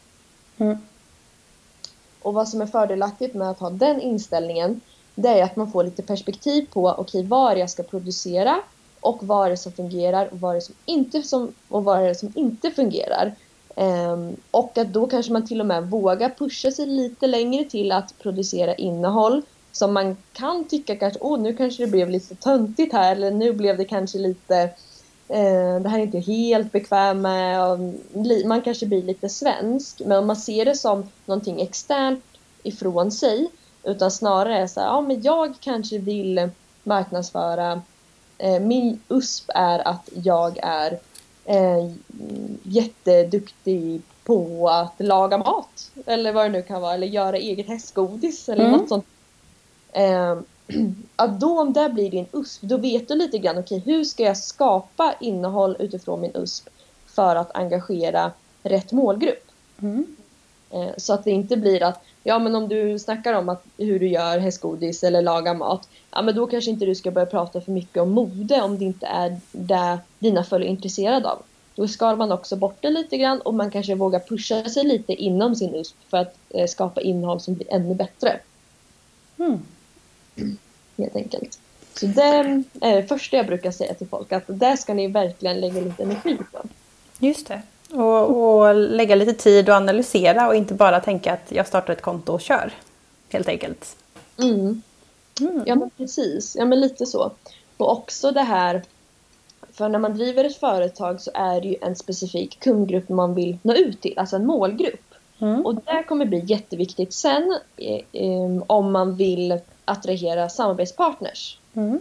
[0.57, 0.79] Mm.
[2.23, 4.81] Och vad som är fördelaktigt med att ha den inställningen
[5.23, 8.61] det är att man får lite perspektiv på okej, okay, vad jag ska producera
[9.01, 12.03] och vad är det som fungerar och vad är det som inte, som, och vad
[12.03, 13.35] är det som inte fungerar.
[13.75, 17.93] Um, och att då kanske man till och med vågar pusha sig lite längre till
[17.93, 22.93] att producera innehåll som man kan tycka kanske, åh nu kanske det blev lite töntigt
[22.93, 24.63] här eller nu blev det kanske lite
[25.31, 27.79] uh, det här är inte helt bekväm med och
[28.47, 32.25] man kanske blir lite svensk men om man ser det som någonting externt
[32.63, 33.49] ifrån sig
[33.85, 36.51] utan snarare så här, ja men jag kanske vill
[36.83, 37.83] marknadsföra
[38.38, 40.99] eh, min USP är att jag är
[41.45, 41.90] eh,
[42.62, 45.90] jätteduktig på att laga mat.
[46.07, 46.95] Eller vad det nu kan vara.
[46.95, 48.79] Eller göra eget hästgodis eller Mm.
[48.81, 49.05] något sånt.
[49.93, 50.38] Eh,
[51.16, 54.23] att då om det blir din USP, då vet du lite grann, okej hur ska
[54.23, 56.69] jag skapa innehåll utifrån min USP
[57.07, 59.45] för att engagera rätt målgrupp?
[59.83, 60.07] Mm.
[60.71, 64.01] Eh, Så att det inte blir att, ja men om du snackar om att, hur
[64.01, 67.61] du gör hästgodis eller lagar mat, ja men då kanske inte du ska börja prata
[67.61, 71.43] för mycket om mode om det inte är det dina följare är intresserade av.
[71.75, 75.13] Då skalar man också bort det lite grann och man kanske vågar pusha sig lite
[75.13, 78.41] inom sin USP för att eh, skapa innehåll som blir ännu bättre.
[79.39, 79.61] Mm.
[80.99, 81.59] Helt enkelt.
[81.95, 82.23] Så det
[82.81, 86.03] är det första jag brukar säga till folk, att det ska ni verkligen lägga lite
[86.03, 86.59] energi på.
[87.19, 87.63] Just det.
[87.92, 92.03] Och, och lägga lite tid och analysera och inte bara tänka att jag startar ett
[92.03, 92.72] konto och kör.
[93.29, 93.96] Helt enkelt.
[94.38, 94.83] Mm.
[95.40, 95.62] Mm.
[95.66, 97.31] Ja men precis, ja men lite så.
[97.76, 98.83] Och också det här,
[99.72, 103.59] för när man driver ett företag så är det ju en specifik kundgrupp man vill
[103.62, 105.14] nå ut till, alltså en målgrupp.
[105.38, 105.66] Mm.
[105.66, 111.59] Och det kommer bli jätteviktigt sen eh, eh, om man vill attrahera samarbetspartners.
[111.74, 112.00] Mm.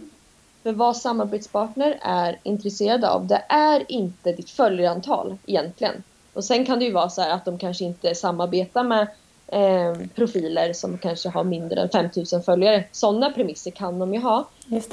[0.62, 6.02] För vad samarbetspartner är intresserade av, det är inte ditt följarantal egentligen.
[6.32, 9.06] Och sen kan det ju vara så här att de kanske inte samarbetar med
[9.46, 12.84] eh, profiler som kanske har mindre än 5000 följare.
[12.92, 14.48] Sådana premisser kan de ju ha.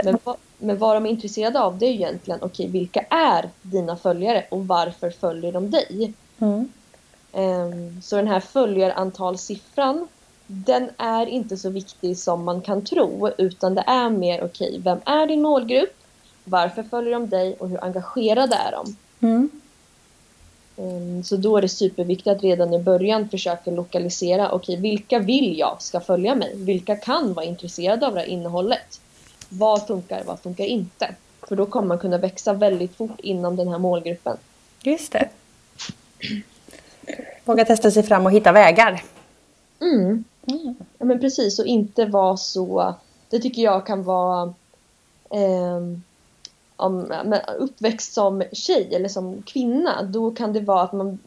[0.06, 3.50] Men, vad- men vad de är intresserade av det är ju egentligen, okej vilka är
[3.62, 6.14] dina följare och varför följer de dig?
[6.40, 6.72] Mm.
[7.34, 10.08] Ehm, Så den här följarantalssiffran
[10.48, 15.00] den är inte så viktig som man kan tro utan det är mer okej, vem
[15.06, 15.94] är din målgrupp?
[16.44, 18.96] Varför följer de dig och hur engagerade är de?
[19.28, 19.50] Mm.
[20.78, 25.60] Ehm, Så då är det superviktigt att redan i början försöka lokalisera, okej vilka vill
[25.60, 26.52] jag ska följa mig?
[26.56, 29.02] Vilka kan vara intresserade av det här innehållet?
[29.50, 31.16] Vad funkar, vad funkar inte?
[31.48, 34.38] För då kommer man kunna växa väldigt fort inom den här målgruppen.
[34.84, 35.30] Just det.
[37.46, 39.04] Våga testa sig fram och hitta vägar.
[39.82, 40.24] Mm.
[40.48, 40.76] Mm.
[40.98, 42.94] Ja men precis och inte vara så,
[43.30, 44.54] det tycker jag kan vara
[45.30, 46.02] ehm,
[46.76, 47.14] om,
[47.60, 51.20] uppväxt som tjej eller som kvinna, då kan det vara att man,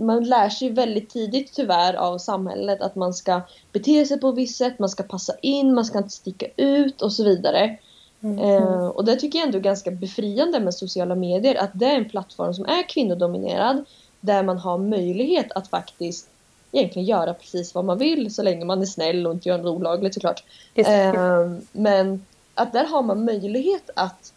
[0.00, 3.40] man lär sig väldigt tidigt tyvärr av samhället att man ska
[3.72, 7.02] bete sig på ett visst sätt, man ska passa in, man ska inte sticka ut
[7.02, 7.78] och så vidare.
[8.20, 8.38] Mm.
[8.38, 11.96] Eh, och det tycker jag ändå är ganska befriande med sociala medier, att det är
[11.96, 13.84] en plattform som är kvinnodominerad,
[14.20, 16.28] där man har möjlighet att faktiskt
[16.72, 19.76] egentligen göra precis vad man vill så länge man är snäll och inte gör något
[19.76, 20.44] olagligt såklart.
[20.74, 22.24] Eh, men
[22.54, 24.32] att där har man möjlighet att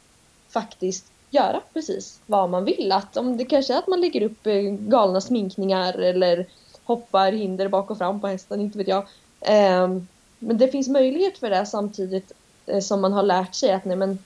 [0.50, 2.92] faktiskt göra precis vad man vill.
[2.92, 6.46] Att om det kanske är att man lägger upp eh, galna sminkningar eller
[6.84, 9.08] hoppar hinder bak och fram på hästen, inte vet jag.
[9.42, 9.88] Eh,
[10.40, 12.32] men det finns möjlighet för det samtidigt
[12.66, 14.18] eh, som man har lärt sig att nej men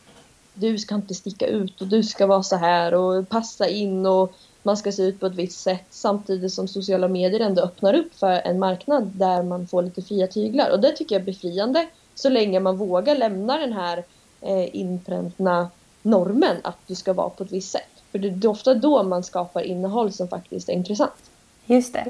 [0.53, 4.33] du ska inte sticka ut och du ska vara så här och passa in och
[4.63, 8.15] man ska se ut på ett visst sätt samtidigt som sociala medier ändå öppnar upp
[8.15, 11.87] för en marknad där man får lite fria tyglar och det tycker jag är befriande
[12.15, 14.03] så länge man vågar lämna den här
[14.41, 15.69] eh, inpräntna
[16.01, 17.81] normen att du ska vara på ett visst sätt.
[18.11, 21.31] För det är ofta då man skapar innehåll som faktiskt är intressant.
[21.65, 22.05] Just det.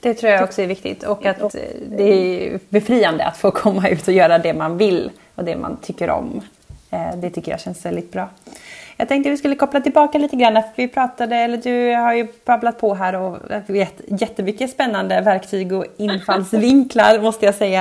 [0.00, 3.88] Det tror jag också är viktigt och att eh, det är befriande att få komma
[3.88, 6.40] ut och göra det man vill och det man tycker om.
[6.90, 8.28] Eh, Det tycker jag känns väldigt bra.
[8.96, 10.54] Jag tänkte vi skulle koppla tillbaka lite grann.
[10.54, 15.72] för Vi pratade, eller du har ju babblat på här och vet jättemycket spännande verktyg
[15.72, 17.80] och infallsvinklar måste jag säga.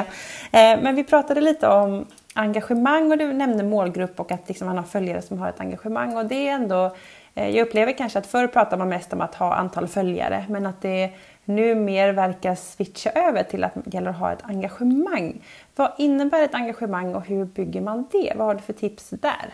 [0.52, 4.78] Eh, Men vi pratade lite om engagemang och du nämnde målgrupp och att liksom man
[4.78, 6.96] har följare som har ett engagemang och det är ändå
[7.36, 10.66] eh, jag upplever kanske att förr pratade man mest om att ha antal följare men
[10.66, 11.10] att det
[11.46, 15.42] nu mer verkar switcha över till att det gäller att ha ett engagemang.
[15.76, 18.34] Vad innebär ett engagemang och hur bygger man det?
[18.36, 19.54] Vad har du för tips där?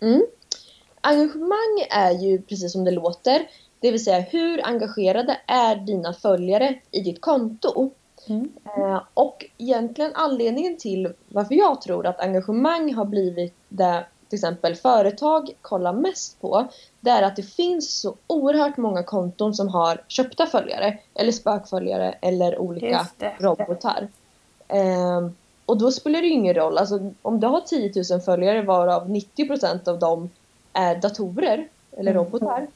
[0.00, 0.22] Mm.
[1.06, 3.48] Engagemang är ju precis som det låter,
[3.80, 7.90] det vill säga hur engagerade är dina följare i ditt konto?
[8.28, 8.52] Mm.
[8.64, 14.74] Eh, och egentligen anledningen till varför jag tror att engagemang har blivit det till exempel
[14.74, 16.68] företag kollar mest på,
[17.00, 22.12] det är att det finns så oerhört många konton som har köpta följare, eller spökföljare,
[22.20, 23.06] eller olika
[23.38, 24.08] robotar.
[24.68, 25.28] Eh,
[25.66, 29.88] och då spelar det ingen roll, alltså om du har 10 000 följare varav 90%
[29.88, 30.30] av dem
[30.76, 32.24] är datorer eller Mm.
[32.24, 32.66] robotar,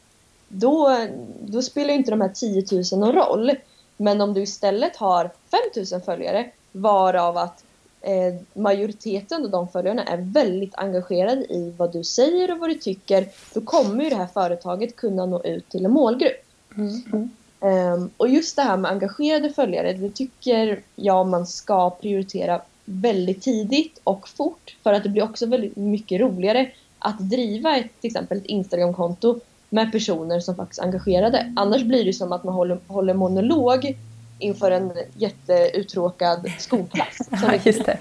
[0.48, 0.96] då,
[1.40, 3.52] då spelar inte de här 10 000 någon roll.
[3.96, 7.64] Men om du istället har 5000 följare varav att
[8.00, 12.74] eh, majoriteten av de följarna är väldigt engagerade i vad du säger och vad du
[12.74, 16.44] tycker, då kommer ju det här företaget kunna nå ut till en målgrupp.
[16.76, 17.30] Mm.
[17.60, 23.42] Ehm, och just det här med engagerade följare, det tycker jag man ska prioritera väldigt
[23.42, 28.08] tidigt och fort för att det blir också väldigt mycket roligare att driva ett, till
[28.08, 31.52] exempel ett Instagramkonto med personer som faktiskt är engagerade.
[31.56, 33.96] Annars blir det som att man håller, håller monolog
[34.38, 37.18] inför en jätteuttråkad skolklass.
[37.30, 37.98] Ja, just det.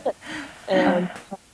[0.68, 1.04] Eh,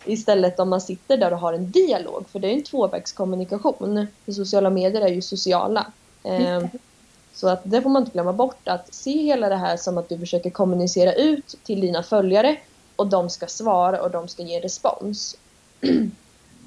[0.06, 4.08] istället om man sitter där och har en dialog, för det är en tvåvägskommunikation.
[4.26, 5.88] För sociala medier är ju sociala.
[6.24, 6.64] Eh,
[7.34, 10.10] så att det får man inte glömma bort, att se hela det här som att
[10.10, 12.58] du försöker kommunicera ut till dina följare
[12.96, 15.38] och de ska svara och de ska ge respons.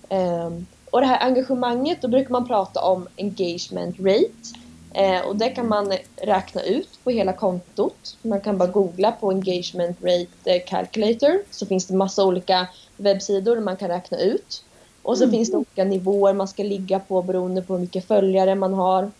[0.08, 4.58] um, och det här engagemanget, då brukar man prata om engagement rate.
[4.94, 8.16] Eh, och det kan man räkna ut på hela kontot.
[8.22, 13.62] Man kan bara googla på engagement rate calculator så finns det massa olika webbsidor där
[13.62, 14.64] man kan räkna ut.
[15.02, 15.36] Och så mm.
[15.36, 19.10] finns det olika nivåer man ska ligga på beroende på hur mycket följare man har.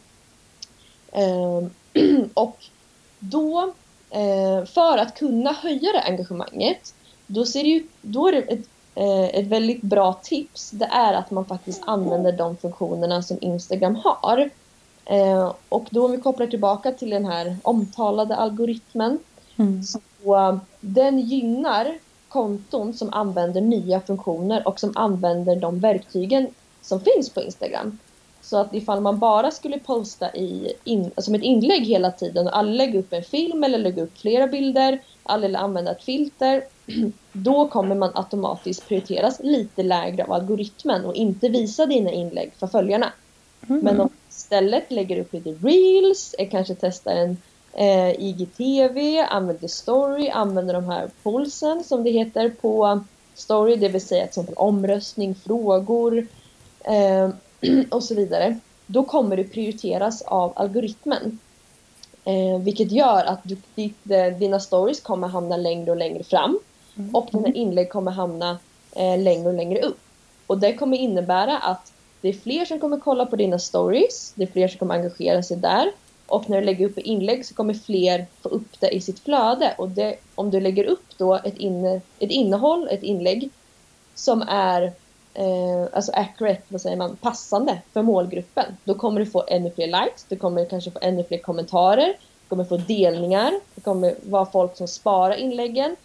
[1.12, 1.64] Eh,
[2.34, 2.56] och
[3.18, 3.74] då,
[4.10, 6.94] eh, för att kunna höja det engagemanget,
[7.26, 8.64] då, ser det ju, då är det ett, eh,
[9.32, 10.70] ett väldigt bra tips.
[10.70, 14.50] Det är att man faktiskt använder de funktionerna som Instagram har.
[15.04, 19.18] Eh, och då om vi kopplar tillbaka till den här omtalade algoritmen.
[19.56, 19.82] Mm.
[19.82, 20.00] Så
[20.80, 26.48] den gynnar konton som använder nya funktioner och som använder de verktygen
[26.82, 27.98] som finns på Instagram.
[28.42, 32.58] Så att ifall man bara skulle posta i in, som ett inlägg hela tiden och
[32.58, 34.98] alla lägger upp en film eller lägger upp flera bilder,
[35.28, 36.64] alla använder ett filter,
[37.32, 42.66] då kommer man automatiskt prioriteras lite lägre av algoritmen och inte visa dina inlägg för
[42.66, 43.12] följarna.
[43.68, 43.80] Mm.
[43.80, 47.36] Men om du istället lägger upp lite reels, kanske testar en
[47.72, 53.00] eh, IGTV, använder story, använder de här polsen som det heter på
[53.34, 56.26] story, det vill säga till exempel omröstning, frågor
[56.84, 57.30] eh,
[57.90, 58.58] och så vidare.
[58.86, 61.38] Då kommer du prioriteras av algoritmen.
[62.28, 63.56] Eh, vilket gör att du,
[64.38, 66.58] dina stories kommer hamna längre och längre fram.
[66.96, 67.14] Mm.
[67.14, 68.58] Och dina inlägg kommer hamna
[68.96, 69.98] eh, längre och längre upp.
[70.46, 74.42] Och det kommer innebära att det är fler som kommer kolla på dina stories, det
[74.42, 75.92] är fler som kommer engagera sig där.
[76.26, 79.74] Och när du lägger upp inlägg så kommer fler få upp det i sitt flöde.
[79.78, 83.50] Och det, om du lägger upp då ett, inne, ett innehåll, ett inlägg
[84.14, 84.92] som är
[85.38, 88.76] eh, alltså accurate, vad säger man, passande för målgruppen.
[88.84, 92.48] Då kommer du få ännu fler likes, du kommer kanske få ännu fler kommentarer, du
[92.48, 95.96] kommer få delningar, det kommer vara folk som sparar inläggen.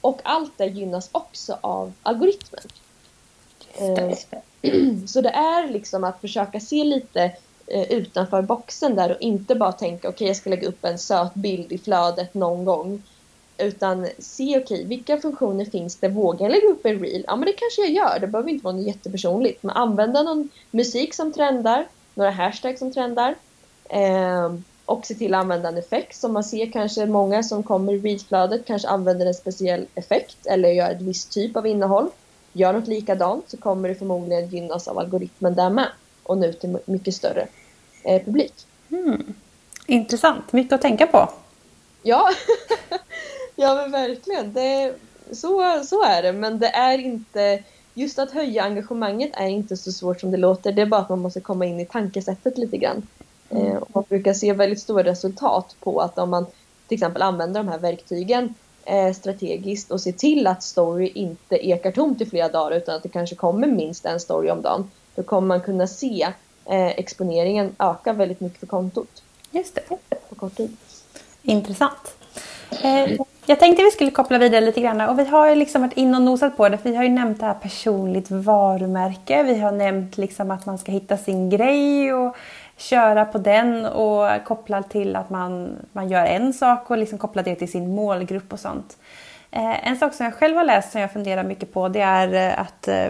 [0.00, 2.62] Och allt det gynnas också av algoritmen.
[3.74, 4.16] Eh,
[5.06, 7.22] så det är liksom att försöka se lite
[7.66, 10.98] eh, utanför boxen där och inte bara tänka okej okay, jag ska lägga upp en
[10.98, 13.02] söt bild i flödet någon gång.
[13.58, 16.08] Utan se okej, okay, vilka funktioner finns det?
[16.08, 17.24] Vågar jag lägga upp en reel?
[17.26, 19.62] Ja men det kanske jag gör, det behöver inte vara något jättepersonligt.
[19.62, 23.34] Men använda någon musik som trendar, några hashtags som trendar.
[23.88, 24.54] Eh,
[24.86, 27.98] och se till att använda en effekt som man ser kanske många som kommer i
[27.98, 32.10] reelflödet kanske använder en speciell effekt eller gör ett visst typ av innehåll
[32.54, 35.88] gör något likadant så kommer det förmodligen gynnas av algoritmen där med
[36.22, 37.46] och nå ut till mycket större
[38.02, 38.54] eh, publik.
[38.90, 39.34] Mm.
[39.86, 41.30] Intressant, mycket att tänka på.
[42.02, 42.30] Ja,
[43.56, 44.52] ja men verkligen.
[44.52, 44.94] Det,
[45.32, 47.62] så, så är det, men det är inte
[47.94, 50.72] just att höja engagemanget är inte så svårt som det låter.
[50.72, 53.06] Det är bara att man måste komma in i tankesättet lite grann.
[53.50, 53.66] Mm.
[53.66, 56.46] Eh, och man brukar se väldigt stora resultat på att om man
[56.88, 61.90] till exempel använder de här verktygen eh, strategiskt och se till att story inte ekar
[61.90, 64.90] tomt i flera dagar utan att det kanske kommer minst en story om dagen.
[65.14, 66.32] Då kommer man kunna se
[66.64, 69.22] eh, exponeringen öka väldigt mycket för kontot.
[69.50, 69.80] Just det.
[70.28, 70.76] På kort tid.
[71.42, 72.14] Intressant.
[72.82, 75.96] Eh, jag tänkte vi skulle koppla vidare lite grann och vi har ju liksom varit
[75.96, 76.78] in och nosat på det.
[76.78, 79.42] För vi har ju nämnt det här personligt varumärke.
[79.42, 82.36] Vi har nämnt liksom att man ska hitta sin grej och
[82.76, 87.42] köra på den och koppla till att man, man gör en sak och liksom koppla
[87.42, 88.96] det till sin målgrupp och sånt.
[89.50, 92.34] Eh, en sak som jag själv har läst som jag funderar mycket på det är
[92.34, 93.06] eh, att eh,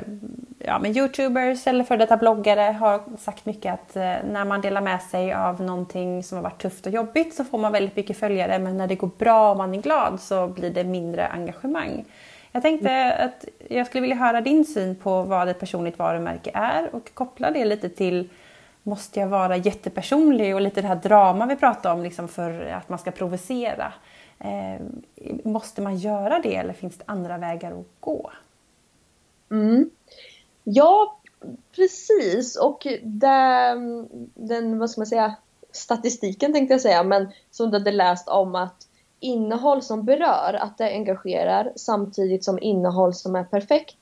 [0.66, 4.80] ja, men Youtubers eller före detta bloggare har sagt mycket att eh, när man delar
[4.80, 8.18] med sig av någonting som har varit tufft och jobbigt så får man väldigt mycket
[8.18, 12.04] följare men när det går bra och man är glad så blir det mindre engagemang.
[12.52, 16.94] Jag tänkte att jag skulle vilja höra din syn på vad ett personligt varumärke är
[16.94, 18.28] och koppla det lite till
[18.82, 22.88] måste jag vara jättepersonlig och lite det här drama vi pratade om liksom för att
[22.88, 23.92] man ska provocera.
[24.38, 24.80] Eh,
[25.44, 28.30] måste man göra det eller finns det andra vägar att gå?
[29.50, 29.90] Mm.
[30.64, 31.20] Ja,
[31.76, 32.56] precis.
[32.56, 35.34] Och den, den, vad ska man säga,
[35.72, 38.88] statistiken tänkte jag säga, men som du hade läst om att
[39.20, 43.96] innehåll som berör, att det engagerar samtidigt som innehåll som är perfekt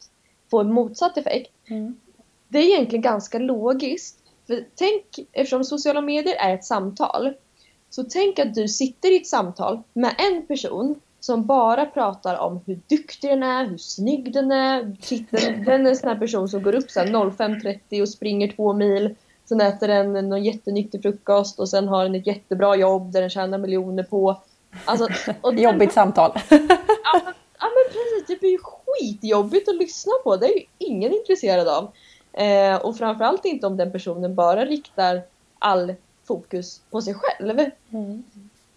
[0.51, 1.53] får motsatt effekt.
[1.69, 2.01] Mm.
[2.49, 7.35] Det är egentligen ganska logiskt för tänk, eftersom sociala medier är ett samtal,
[7.91, 12.61] så tänk att du sitter i ett samtal med en person som bara pratar om
[12.67, 14.83] hur duktig den är, hur snygg den är.
[15.65, 19.15] Den är en sån här person som går upp 05.30 och springer två mil.
[19.45, 23.31] Sen äter den någon jättenyttig frukost och sen har den ett jättebra jobb där den
[23.31, 24.43] tjänar miljoner på.
[24.85, 25.09] Alltså,
[25.41, 26.33] och Jobbigt samtal.
[26.49, 26.59] ja,
[27.25, 30.37] men, ja men precis, det blir ju skitjobbigt att lyssna på.
[30.37, 31.93] Det är ju ingen intresserad av.
[32.33, 35.23] Eh, och framförallt inte om den personen bara riktar
[35.59, 35.95] all
[36.25, 37.61] fokus på sig själv.
[37.91, 38.25] Mm.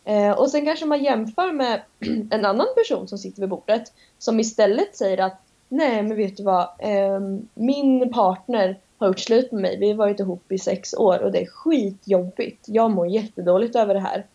[0.06, 1.82] Eh, och sen kanske man jämför med
[2.32, 6.44] en annan person som sitter vid bordet som istället säger att nej men vet du
[6.44, 7.20] vad, eh,
[7.54, 9.78] min partner har gjort slut med mig.
[9.78, 12.66] Vi har varit ihop i sex år och det är skitjobbigt.
[12.66, 14.26] Jag mår jättedåligt över det här.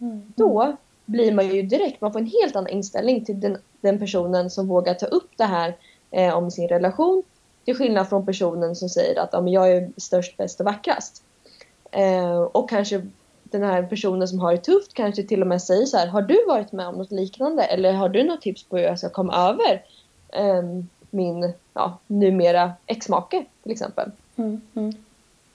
[0.00, 0.32] Mm.
[0.36, 4.50] Då blir man ju direkt, man får en helt annan inställning till den, den personen
[4.50, 5.76] som vågar ta upp det här
[6.10, 7.22] eh, om sin relation.
[7.64, 11.22] Till skillnad från personen som säger att ja, jag är störst, bäst och vackrast.
[11.90, 13.06] Eh, och kanske
[13.44, 16.22] den här personen som har det tufft kanske till och med säger så här, har
[16.22, 19.08] du varit med om något liknande eller har du något tips på hur jag ska
[19.08, 19.82] komma över
[20.28, 20.62] eh,
[21.10, 24.10] min ja, numera exmake till exempel.
[24.36, 24.92] Mm, mm.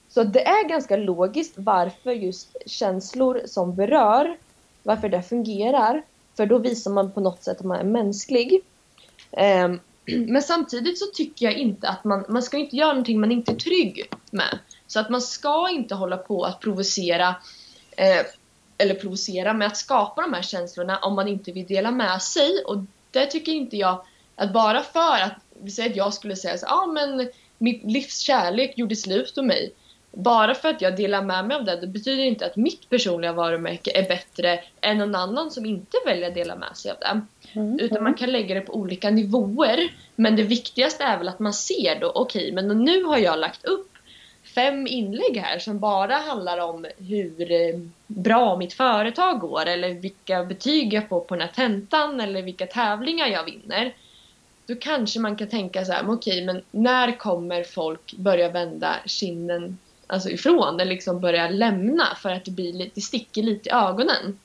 [0.10, 4.38] Så det är ganska logiskt varför just känslor som berör,
[4.84, 6.04] varför det fungerar.
[6.38, 8.62] För då visar man på något sätt att man är mänsklig.
[9.32, 9.68] Eh,
[10.28, 13.52] men samtidigt så tycker jag inte att man, man ska inte göra någonting man inte
[13.52, 14.60] är trygg med.
[14.88, 17.36] Så att man ska inte hålla på att provocera
[18.00, 18.26] eh,
[18.78, 22.64] eller provocera med att skapa de här känslorna om man inte vill dela med sig.
[22.66, 22.78] Och
[23.12, 26.66] det tycker inte jag att bara för att, vi säger att jag skulle säga så
[26.66, 29.74] ja ah, men mitt livs kärlek gjorde slut med mig.
[30.12, 33.34] Bara för att jag delar med mig av det, det betyder inte att mitt personliga
[33.34, 37.22] varumärke är bättre än någon annan som inte väljer att dela med sig av det.
[37.60, 37.80] Mm.
[37.80, 39.94] Utan man kan lägga det på olika nivåer.
[40.16, 43.40] Men det viktigaste är väl att man ser då, okej, okay, men nu har jag
[43.40, 43.89] lagt upp
[44.60, 50.44] fem inlägg här som bara handlar om hur eh, bra mitt företag går eller vilka
[50.44, 53.94] betyg jag får på den här tentan eller vilka tävlingar jag vinner.
[54.66, 59.78] Då kanske man kan tänka så här, okej, men när kommer folk börja vända kinden
[60.08, 63.72] alltså ifrån eller liksom börja lämna för att det blir lite, det sticker lite i
[63.72, 64.40] ögonen.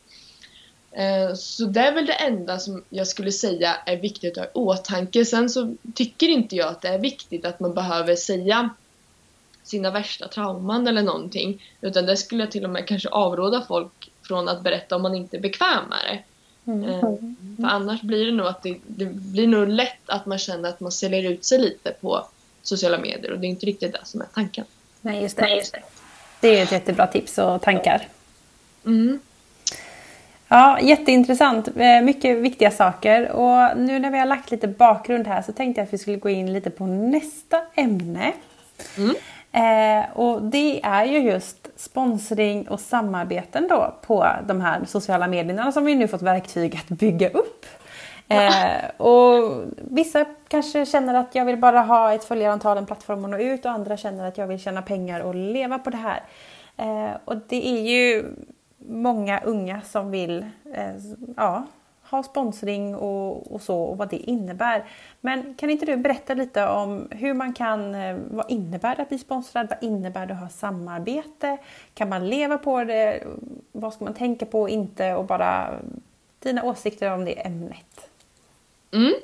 [0.93, 4.45] Eh, så det är väl det enda som jag skulle säga är viktigt att ha
[4.45, 5.25] i åtanke.
[5.25, 8.71] Sen så tycker inte jag att det är viktigt att man behöver säga
[9.65, 11.63] sina värsta trauman eller någonting.
[11.81, 15.15] Utan det skulle jag till och med kanske avråda folk från att berätta om man
[15.15, 16.23] inte är bekväm med det.
[16.73, 16.91] Mm.
[16.91, 17.01] Eh,
[17.57, 20.81] för annars blir det nog att det, det, blir nog lätt att man känner att
[20.81, 22.27] man säljer ut sig lite på
[22.63, 24.65] sociala medier och det är inte riktigt det som är tanken.
[25.01, 25.43] Nej, just det.
[25.43, 25.83] Nej, just det.
[26.41, 28.09] det är ett jättebra tips och tankar.
[28.87, 29.21] Mm.
[30.49, 31.69] Ja, jätteintressant.
[31.77, 33.31] Eh, mycket viktiga saker.
[33.31, 36.17] Och nu när vi har lagt lite bakgrund här så tänkte jag att vi skulle
[36.17, 38.33] gå in lite på nästa ämne.
[38.97, 39.15] Mm.
[39.55, 45.73] Eh, och det är ju just sponsring och samarbeten då på de här sociala medierna
[45.73, 47.67] som vi nu fått verktyg att bygga upp.
[48.29, 53.31] Eh, och vissa kanske känner att jag vill bara ha ett följarantal, en plattform att
[53.31, 56.23] nå ut och andra känner att jag vill tjäna pengar och leva på det här.
[56.77, 58.25] Eh, och det är ju
[58.79, 60.95] många unga som vill eh,
[61.37, 61.67] ja,
[62.11, 64.85] ha sponsring och, och, så och vad det innebär.
[65.21, 69.09] Men kan inte du berätta lite om hur man kan, eh, vad innebär det att
[69.09, 69.69] bli sponsrad?
[69.71, 71.59] Vad innebär det att ha samarbete?
[71.95, 73.25] Kan man leva på det?
[73.73, 75.15] Vad ska man tänka på och inte?
[75.15, 75.79] Och bara
[76.39, 78.09] dina åsikter om det ämnet.
[78.93, 79.15] Mm,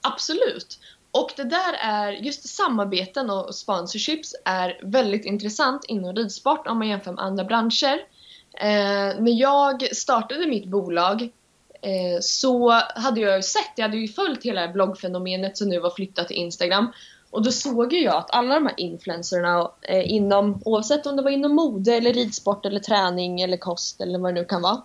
[0.00, 0.78] absolut.
[1.10, 6.88] Och det där är, just samarbeten och sponsorships är väldigt intressant inom ridsport om man
[6.88, 7.98] jämför med andra branscher.
[8.54, 11.30] Eh, när jag startade mitt bolag
[12.20, 16.28] så hade jag ju sett, jag hade ju följt hela bloggfenomenet som nu var flyttat
[16.28, 16.92] till Instagram.
[17.30, 21.30] Och då såg jag att alla de här influencerna eh, inom, oavsett om det var
[21.30, 24.82] inom mode eller ridsport eller träning eller kost eller vad det nu kan vara.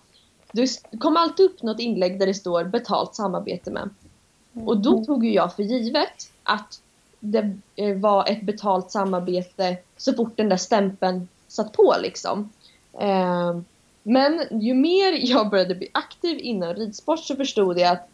[0.51, 3.89] Det kommer alltid upp något inlägg där det står betalt samarbete med.
[4.65, 5.05] Och då mm.
[5.05, 6.81] tog ju jag för givet att
[7.19, 12.49] det eh, var ett betalt samarbete så fort den där stämpeln satt på liksom.
[14.09, 18.09] Men ju mer jag började bli aktiv inom ridsport så förstod jag att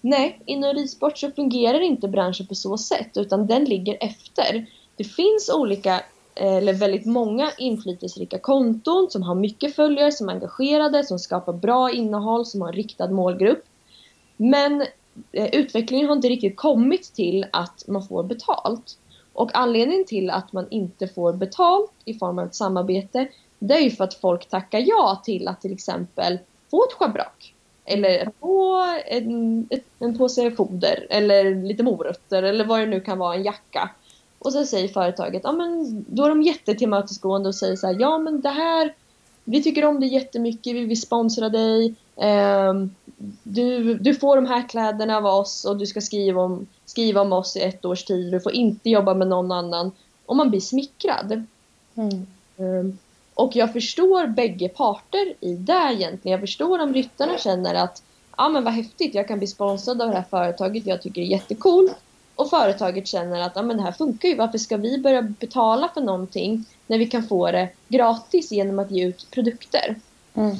[0.00, 4.66] nej, inom ridsport så fungerar inte branschen på så sätt utan den ligger efter.
[4.96, 5.94] Det finns olika,
[6.34, 11.52] eh, eller väldigt många inflytelserika konton som har mycket följare, som är engagerade, som skapar
[11.52, 13.64] bra innehåll, som har en riktad målgrupp.
[14.36, 14.82] Men
[15.32, 18.98] eh, utvecklingen har inte riktigt kommit till att man får betalt.
[19.32, 23.28] Och anledningen till att man inte får betalt i form av ett samarbete
[23.62, 26.38] det är ju för att folk tackar ja till att till exempel
[26.70, 27.54] få ett schabrak.
[27.84, 33.34] Eller få en, en påse foder eller lite morötter eller vad det nu kan vara,
[33.34, 33.90] en jacka.
[34.38, 38.18] Och så säger företaget, ja men då är de jättetillmötesgående och säger så här, ja
[38.18, 38.94] men det här,
[39.44, 41.94] vi tycker om dig jättemycket, vi vill sponsra dig.
[42.16, 42.74] Eh,
[43.42, 47.32] du, du får de här kläderna av oss och du ska skriva om, skriva om
[47.32, 48.32] oss i ett års tid.
[48.32, 49.92] Du får inte jobba med någon annan.
[50.26, 51.44] Och man blir smickrad.
[51.94, 52.26] Mm.
[53.34, 56.32] Och jag förstår bägge parter i det egentligen.
[56.32, 58.02] Jag förstår om ryttarna känner att
[58.36, 61.26] ja men vad häftigt, jag kan bli sponsrad av det här företaget, jag tycker det
[61.26, 61.90] är jättekul.
[62.34, 65.88] Och företaget känner att ja, men det här funkar ju, varför ska vi börja betala
[65.94, 69.96] för någonting när vi kan få det gratis genom att ge ut produkter?
[70.34, 70.56] Mm.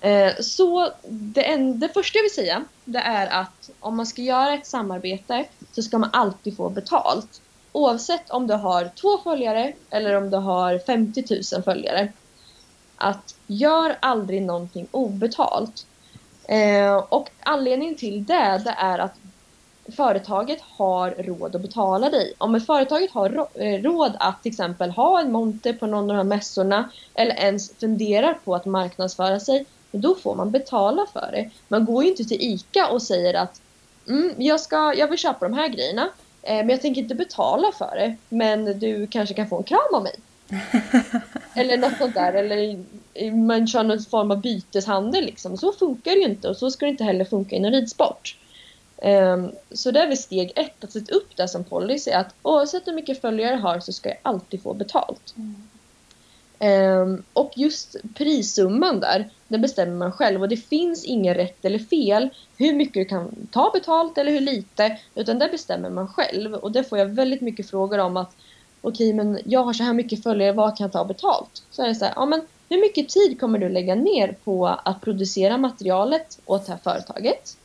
[0.00, 4.22] Eh, så det, en, det första jag vill säga det är att om man ska
[4.22, 7.41] göra ett samarbete så ska man alltid få betalt.
[7.72, 12.12] Oavsett om du har två följare eller om du har 50 000 följare.
[12.96, 15.86] Att gör aldrig någonting obetalt.
[16.44, 19.14] Eh, och anledningen till det, det är att
[19.96, 22.34] företaget har råd att betala dig.
[22.38, 26.08] Om ett företaget har eh, råd att till exempel ha en monter på någon av
[26.08, 31.28] de här mässorna eller ens funderar på att marknadsföra sig, då får man betala för
[31.32, 31.50] det.
[31.68, 33.60] Man går ju inte till ICA och säger att
[34.08, 36.08] mm, jag, ska, jag vill köpa de här grejerna
[36.42, 40.02] men jag tänker inte betala för det men du kanske kan få en kram av
[40.02, 40.14] mig.
[41.54, 42.32] eller något sånt där.
[42.32, 42.84] Eller
[43.30, 45.56] man kör någon form av byteshandel liksom.
[45.56, 48.36] Så funkar det ju inte och så ska det inte heller funka inom ridsport.
[49.02, 52.10] Um, så det är väl steg ett, att sätta upp det som policy.
[52.10, 55.34] Att oavsett hur mycket följare jag har så ska jag alltid få betalt.
[55.36, 55.68] Mm.
[56.64, 61.78] Ehm, och just prissumman där, den bestämmer man själv och det finns inget rätt eller
[61.78, 66.54] fel hur mycket du kan ta betalt eller hur lite, utan det bestämmer man själv.
[66.54, 68.36] Och det får jag väldigt mycket frågor om att
[68.80, 71.62] okej, okay, men jag har så här mycket följare, vad kan jag ta betalt?
[71.70, 74.66] Så är det så här, ja men hur mycket tid kommer du lägga ner på
[74.66, 77.56] att producera materialet åt det här företaget?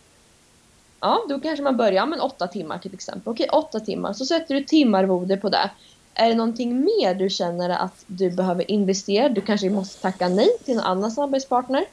[0.99, 3.31] Ja, då kanske man börjar med åtta timmar till exempel.
[3.31, 4.13] Okej, åtta timmar.
[4.13, 5.69] Så sätter du timarvode på det.
[6.19, 9.29] Är det någonting mer du känner att du behöver investera?
[9.29, 11.85] Du kanske måste tacka nej till en annan samarbetspartner.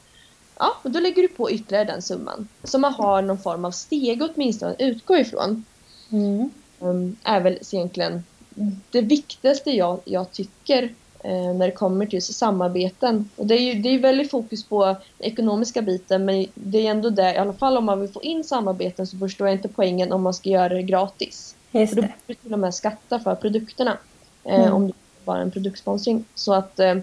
[0.59, 2.47] Ja, och då lägger du på ytterligare den summan.
[2.63, 5.65] Så man har någon form av steg åtminstone att utgå ifrån.
[6.11, 6.49] Mm.
[6.79, 8.23] Um, är väl egentligen
[8.91, 10.83] det viktigaste jag, jag tycker
[11.23, 13.29] eh, när det kommer till samarbeten.
[13.35, 16.91] Och det är ju det är väldigt fokus på den ekonomiska biten men det är
[16.91, 19.67] ändå det, i alla fall om man vill få in samarbeten så förstår jag inte
[19.67, 21.55] poängen om man ska göra det gratis.
[21.71, 22.01] Just det.
[22.01, 23.97] För då blir du till och med skatta för produkterna
[24.45, 24.73] mm.
[24.73, 24.93] om det
[25.25, 26.25] bara är en produktsponsring.
[26.35, 26.95] Så att eh,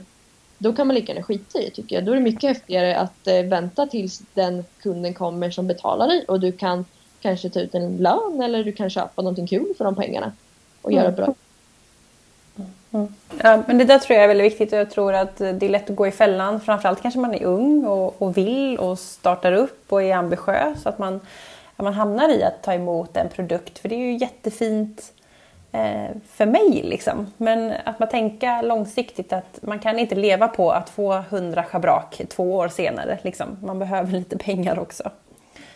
[0.58, 2.04] då kan man lika gärna skita i det tycker jag.
[2.04, 6.24] Då är det mycket häftigare att eh, vänta tills den kunden kommer som betalar dig
[6.28, 6.84] och du kan
[7.20, 10.32] kanske ta ut en lön eller du kan köpa någonting kul för de pengarna
[10.82, 11.04] och mm.
[11.04, 11.34] göra bra
[12.94, 13.14] Mm.
[13.42, 15.68] Ja, men det där tror jag är väldigt viktigt och jag tror att det är
[15.68, 16.60] lätt att gå i fällan.
[16.60, 20.86] Framförallt kanske man är ung och, och vill och startar upp och är ambitiös.
[20.86, 21.14] Att man,
[21.76, 23.78] att man hamnar i att ta emot en produkt.
[23.78, 25.21] För det är ju jättefint eh,
[26.26, 27.26] för mig liksom.
[27.36, 32.22] Men att man tänker långsiktigt att man kan inte leva på att få 100 schabrak
[32.28, 33.18] två år senare.
[33.22, 33.56] Liksom.
[33.62, 35.10] Man behöver lite pengar också.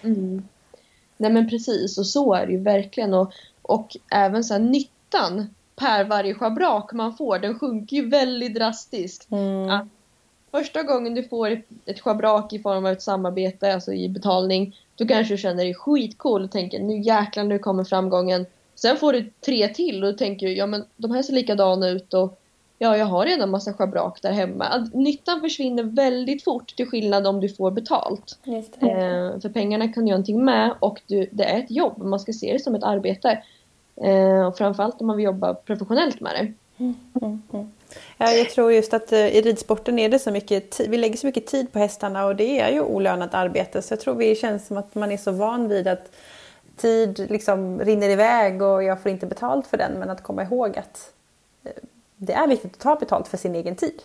[0.03, 0.49] Mm.
[1.17, 3.15] Nej men precis och så är det ju verkligen.
[3.15, 3.33] Och,
[3.63, 9.31] och även så här, nyttan per varje schabrak man får, den sjunker ju väldigt drastiskt.
[9.31, 9.71] Mm.
[9.71, 9.87] Att
[10.51, 14.77] första gången du får ett, ett schabrak i form av ett samarbete, alltså i betalning,
[14.95, 18.47] då kanske du känner dig skitcool och tänker nu jäklar nu kommer framgången.
[18.77, 22.39] Sen får du tre till och tänker ja men de här ser likadana ut och
[22.79, 24.89] ja jag har redan massa schabrak där hemma.
[24.95, 28.39] Nyttan försvinner väldigt fort till skillnad om du får betalt.
[28.47, 32.21] Eh, för pengarna kan du göra någonting med och du, det är ett jobb, man
[32.21, 33.43] ska se det som ett arbete.
[33.97, 36.53] Eh, och framförallt om man vill jobba professionellt med det.
[36.85, 37.73] Mm, mm, mm.
[38.19, 41.27] Ja, jag tror just att eh, i ridsporten är det så mycket, vi lägger så
[41.27, 43.83] mycket tid på hästarna och det är ju olönat arbete.
[43.83, 46.11] Så jag tror det känns som att man är så van vid att
[46.77, 49.93] tid liksom rinner iväg och jag får inte betalt för den.
[49.93, 51.13] Men att komma ihåg att
[51.65, 51.73] eh,
[52.17, 54.03] det är viktigt att ta betalt för sin egen tid.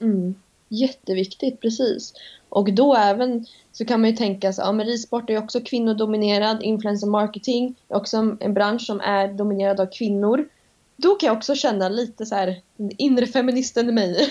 [0.00, 0.34] Mm.
[0.68, 2.12] Jätteviktigt, precis.
[2.48, 6.62] Och då även så kan man ju tänka sig, ja men ridsport är också kvinnodominerad,
[6.62, 10.48] influencer marketing är också en bransch som är dominerad av kvinnor.
[10.96, 14.12] Då kan jag också känna lite så här, inre feministen i mig.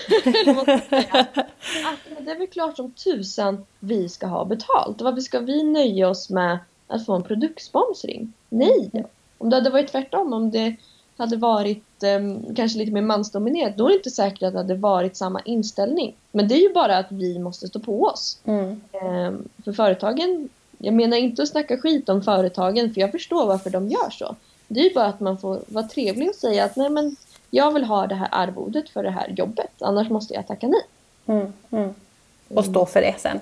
[1.86, 5.00] att det är väl klart som tusan vi ska ha betalt.
[5.00, 6.58] Varför ska vi nöja oss med
[6.88, 8.32] att få en produktsponsring?
[8.48, 9.04] Nej!
[9.38, 10.76] Om det hade varit tvärtom, om det
[11.16, 11.84] hade varit
[12.18, 15.40] um, kanske lite mer mansdominerat, då är det inte säkert att det hade varit samma
[15.40, 16.14] inställning.
[16.32, 18.38] Men det är ju bara att vi måste stå på oss.
[18.44, 18.80] Mm.
[19.02, 23.70] Um, för företagen, jag menar inte att snacka skit om företagen, för jag förstår varför
[23.70, 24.36] de gör så.
[24.68, 27.16] Det är ju bara att man får vara trevlig och säga att nej men
[27.50, 30.82] jag vill ha det här arvodet för det här jobbet, annars måste jag tacka nej.
[31.26, 31.94] Mm, mm.
[32.48, 33.40] Och stå för det sen.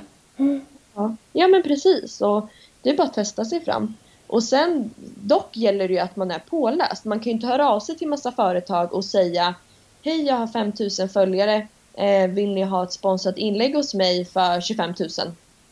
[0.95, 1.17] Ja.
[1.33, 2.49] ja men precis, och
[2.85, 3.95] det är bara att testa sig fram.
[4.27, 7.05] Och sen dock gäller det ju att man är påläst.
[7.05, 9.55] Man kan ju inte höra av sig till massa företag och säga
[10.03, 11.69] Hej, jag har 5000 följare.
[11.95, 15.09] Eh, vill ni ha ett sponsrat inlägg hos mig för 25 000?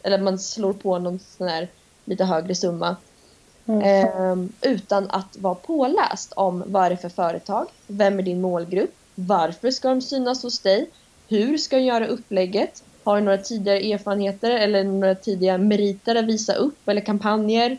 [0.03, 1.69] Eller man slår på någon sån här
[2.05, 2.97] lite högre summa.
[3.67, 3.83] Mm.
[3.83, 8.95] Eh, utan att vara påläst om vad är det för företag, vem är din målgrupp,
[9.15, 10.91] Varför ska de synas hos dig?
[11.29, 12.83] Hur ska de göra upplägget?
[13.05, 17.79] Har du några tidigare erfarenheter eller några tidiga meriter att visa upp eller kampanjer?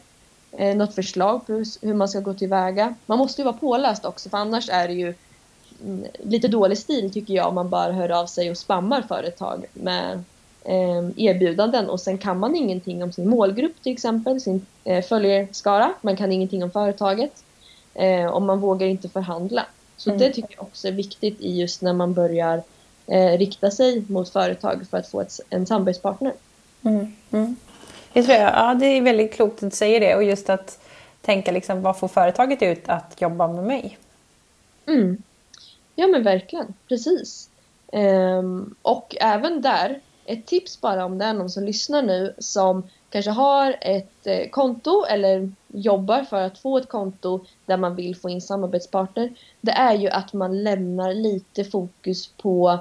[0.52, 2.96] Eh, något förslag på hur man ska gå tillväga?
[3.06, 5.14] Man måste ju vara påläst också för annars är det ju
[5.84, 9.66] mm, lite dålig stil tycker jag om man bara hör av sig och spammar företag
[9.74, 10.24] med
[10.64, 15.94] eh, erbjudanden och sen kan man ingenting om sin målgrupp till exempel, sin eh, följarskara.
[16.02, 17.44] Man kan ingenting om företaget
[17.94, 19.66] eh, och man vågar inte förhandla.
[19.98, 20.20] Så mm.
[20.20, 22.64] det tycker jag också är viktigt i just när man börjar
[23.08, 26.34] eh, rikta sig mot företag för att få ett, en samarbetspartner.
[26.82, 27.14] Mm.
[27.32, 27.56] Mm.
[28.14, 30.80] Jag tror jag, ja, det är väldigt klokt att du säger det och just att
[31.22, 33.98] tänka liksom, vad får företaget ut att jobba med mig?
[34.86, 35.24] Mm.
[35.96, 37.50] Ja men verkligen, precis.
[37.92, 42.84] Um, och även där, ett tips bara om det är någon som lyssnar nu som
[43.10, 48.16] kanske har ett eh, konto eller jobbar för att få ett konto där man vill
[48.16, 49.34] få in samarbetspartner.
[49.62, 52.80] Det är ju att man lämnar lite fokus på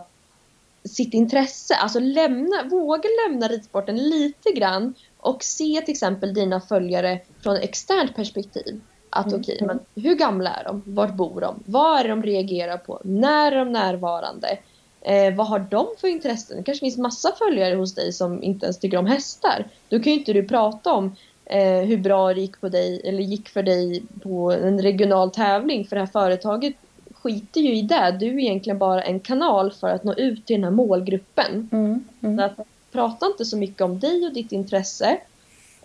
[0.85, 1.75] sitt intresse.
[1.75, 7.65] Alltså lämna, våga lämna ridsporten lite grann och se till exempel dina följare från ett
[7.65, 8.81] externt perspektiv.
[9.11, 9.41] Att mm.
[9.41, 10.83] okej, okay, hur gamla är de?
[10.87, 11.63] Vart bor de?
[11.67, 13.01] Vad är det de reagerar på?
[13.05, 14.59] När är de närvarande?
[15.01, 16.57] Eh, vad har de för intressen?
[16.57, 19.67] Det kanske finns massa följare hos dig som inte ens tycker om hästar.
[19.89, 23.23] Då kan ju inte du prata om eh, hur bra det gick, på dig, eller
[23.23, 26.75] gick för dig på en regional tävling för det här företaget
[27.23, 28.17] skiter ju i det.
[28.21, 31.69] Du är egentligen bara en kanal för att nå ut till den här målgruppen.
[31.73, 32.51] Mm, mm.
[32.93, 35.19] Prata inte så mycket om dig och ditt intresse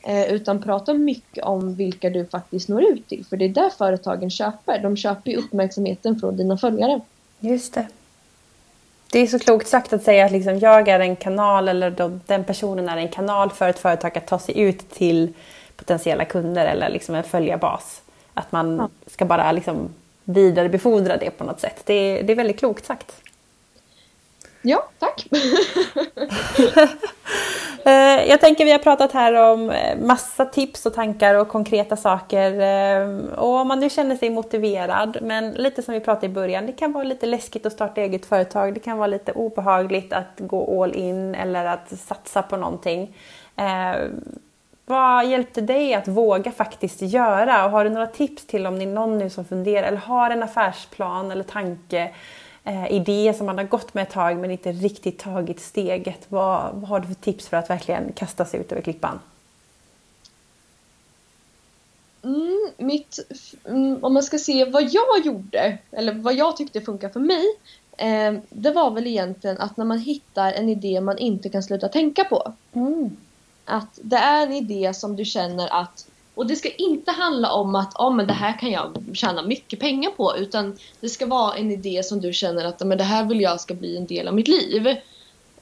[0.04, 3.26] eh, utan prata mycket om vilka du faktiskt når ut till.
[3.26, 4.80] För det är där företagen köper.
[4.80, 7.02] De köper ju uppmärksamheten från dina följare.
[7.40, 7.88] Just det.
[9.12, 12.44] Det är så klokt sagt att säga att liksom jag är en kanal eller den
[12.44, 15.34] personen är en kanal för ett företag att ta sig ut till
[15.76, 18.02] potentiella kunder eller liksom en följarbas.
[18.34, 19.90] Att man ska bara liksom
[20.28, 21.82] vidarebefordra det på något sätt.
[21.86, 23.22] Det, det är väldigt klokt sagt.
[24.62, 25.28] Ja, tack.
[27.86, 31.96] Eh, jag tänker vi har pratat här om eh, massa tips och tankar och konkreta
[31.96, 32.60] saker.
[32.62, 36.66] Eh, och om man nu känner sig motiverad, men lite som vi pratade i början,
[36.66, 38.74] det kan vara lite läskigt att starta eget företag.
[38.74, 43.16] Det kan vara lite obehagligt att gå all in eller att satsa på någonting.
[44.90, 47.66] Vad hjälpte dig att våga faktiskt göra?
[47.66, 50.30] Och har du några tips till om det är någon nu som funderar eller har
[50.30, 52.16] en affärsplan eller tanke
[52.64, 56.26] eh, idé som man har gått med ett tag men inte riktigt tagit steget.
[56.30, 59.20] Vad, vad har du för tips för att verkligen kasta sig ut över klippan?
[62.24, 63.20] Mm, mitt,
[63.66, 67.46] mm, om man ska se vad jag gjorde, eller vad jag tyckte funkar för mig,
[67.98, 71.88] eh, det var väl egentligen att när man hittar en idé man inte kan sluta
[71.88, 72.54] tänka på.
[72.74, 73.18] Mm.
[73.68, 77.76] Att det är en idé som du känner att och det ska inte handla om
[77.76, 81.56] att oh, men det här kan jag tjäna mycket pengar på utan det ska vara
[81.56, 84.28] en idé som du känner att men det här vill jag ska bli en del
[84.28, 84.88] av mitt liv.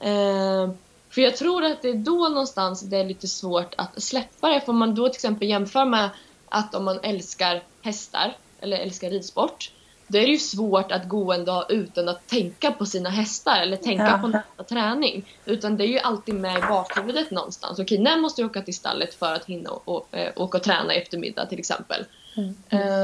[0.00, 0.70] Eh,
[1.10, 4.60] för jag tror att det är då någonstans det är lite svårt att släppa det.
[4.60, 6.10] För om man då till exempel jämför med
[6.48, 9.70] att om man älskar hästar eller älskar ridsport
[10.08, 13.60] då är det ju svårt att gå en dag utan att tänka på sina hästar
[13.62, 14.18] eller tänka ja.
[14.18, 15.24] på nästa träning.
[15.44, 17.78] Utan det är ju alltid med i bakhuvudet någonstans.
[17.78, 20.94] Okej, när måste jag åka till stallet för att hinna och, äh, åka och träna
[20.94, 22.04] i eftermiddag till exempel.
[22.36, 22.54] Mm.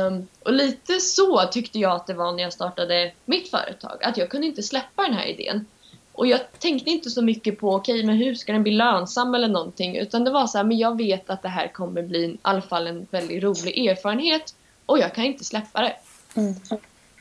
[0.07, 4.05] Um, och lite så tyckte jag att det var när jag startade mitt företag.
[4.05, 5.67] Att jag kunde inte släppa den här idén.
[6.13, 9.35] Och jag tänkte inte så mycket på, okej okay, men hur ska den bli lönsam
[9.35, 9.97] eller någonting.
[9.97, 12.63] Utan det var så här, men jag vet att det här kommer bli i alla
[12.63, 14.55] fall en väldigt rolig erfarenhet.
[14.87, 15.97] Och jag kan inte släppa det.
[16.37, 16.55] Mm.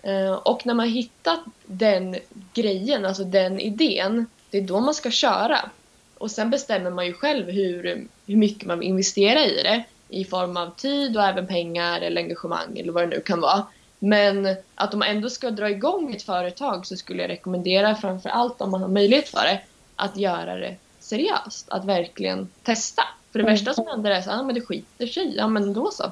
[0.01, 2.15] Eh, och när man hittat den
[2.53, 5.69] grejen, alltså den idén, det är då man ska köra.
[6.17, 10.25] Och sen bestämmer man ju själv hur, hur mycket man vill investera i det i
[10.25, 13.65] form av tid och även pengar eller engagemang eller vad det nu kan vara.
[13.99, 18.29] Men att om man ändå ska dra igång ett företag så skulle jag rekommendera framför
[18.29, 19.61] allt om man har möjlighet för det
[19.95, 23.03] att göra det seriöst, att verkligen testa.
[23.31, 23.53] För det mm.
[23.53, 26.11] värsta som händer är att ah, det skiter sig, ja men då så.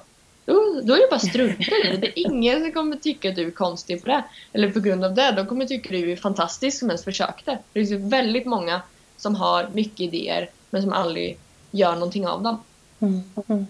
[0.49, 1.97] Då, då är det bara strunta i det.
[1.97, 4.23] Det är ingen som kommer tycka att du är konstig på det.
[4.53, 5.31] Eller på grund av det.
[5.31, 7.57] De kommer tycka att du är fantastisk som ens försökte.
[7.73, 8.81] Det finns väldigt många
[9.17, 11.37] som har mycket idéer men som aldrig
[11.71, 12.63] gör någonting av dem.
[12.99, 13.23] Mm.
[13.47, 13.67] Mm.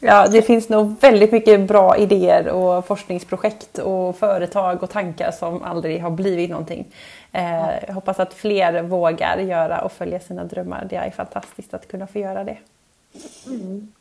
[0.00, 5.62] Ja, det finns nog väldigt mycket bra idéer och forskningsprojekt och företag och tankar som
[5.62, 6.86] aldrig har blivit någonting.
[7.32, 10.86] Eh, jag hoppas att fler vågar göra och följa sina drömmar.
[10.90, 12.58] Det är fantastiskt att kunna få göra det.
[13.46, 13.92] Mm.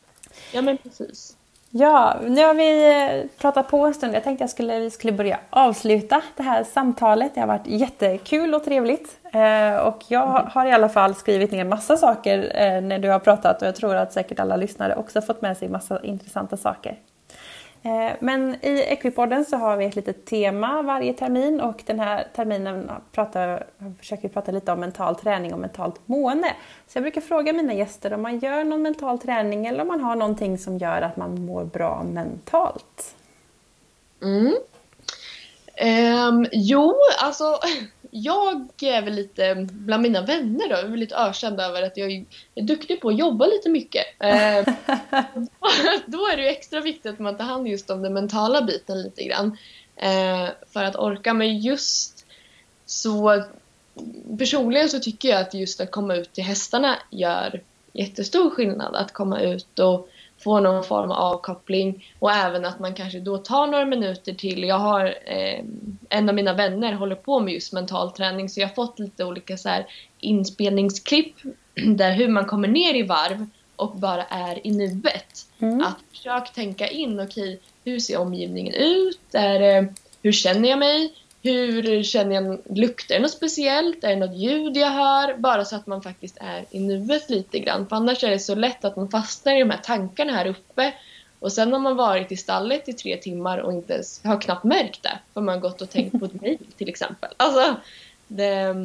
[0.54, 1.36] Ja, men precis.
[1.72, 4.16] Ja, nu har vi eh, pratat på en stund.
[4.16, 7.36] Jag tänkte att vi skulle börja avsluta det här samtalet.
[7.36, 9.18] Det har varit jättekul och trevligt.
[9.34, 10.52] Eh, och jag mm.
[10.52, 13.76] har i alla fall skrivit ner massa saker eh, när du har pratat och jag
[13.76, 16.96] tror att säkert alla lyssnare också fått med sig massa intressanta saker.
[17.84, 22.28] Eh, men i Equipodden så har vi ett litet tema varje termin och den här
[22.36, 23.68] terminen pratar,
[24.00, 26.56] försöker vi prata lite om mental träning och mentalt mående.
[26.88, 30.02] Så jag brukar fråga mina gäster om man gör någon mental träning eller om man
[30.02, 33.16] har någonting som gör att man mår bra mentalt.
[34.22, 34.54] Mm.
[35.82, 37.44] Um, jo, alltså
[38.12, 42.26] jag är väl lite, bland mina vänner då, är väl lite ökänd över att jag
[42.56, 44.06] är duktig på att jobba lite mycket.
[44.20, 44.30] Eh,
[46.06, 49.02] då är det ju extra viktigt att man tar hand just om den mentala biten
[49.02, 49.58] lite grann.
[49.96, 52.26] Eh, för att orka, men just
[52.86, 53.44] så
[54.38, 57.62] personligen så tycker jag att just att komma ut till hästarna gör
[57.94, 58.96] jättestor skillnad.
[58.96, 60.10] Att komma ut och
[60.40, 64.64] få någon form av avkoppling och även att man kanske då tar några minuter till.
[64.64, 65.64] Jag har eh,
[66.10, 69.26] en av mina vänner håller på med just mental träning så jag har fått lite
[69.26, 69.86] olika så här,
[70.20, 71.36] inspelningsklipp
[71.96, 75.48] där hur man kommer ner i varv och bara är i nuet.
[75.60, 75.82] Mm.
[75.82, 79.20] Att försöka tänka in, okej, okay, hur ser omgivningen ut?
[79.34, 81.14] Är, hur känner jag mig?
[81.42, 84.04] Hur känner jag, luktar det något speciellt?
[84.04, 85.38] Är det något ljud jag hör?
[85.38, 87.88] Bara så att man faktiskt är i nuet lite grann.
[87.88, 90.94] För annars är det så lätt att man fastnar i de här tankarna här uppe.
[91.40, 95.04] Och sen har man varit i stallet i tre timmar och inte har knappt märkt
[95.04, 95.20] det.
[95.34, 97.30] För man har gått och tänkt på ett mejl till exempel.
[97.38, 97.76] Alltså,
[98.28, 98.76] det,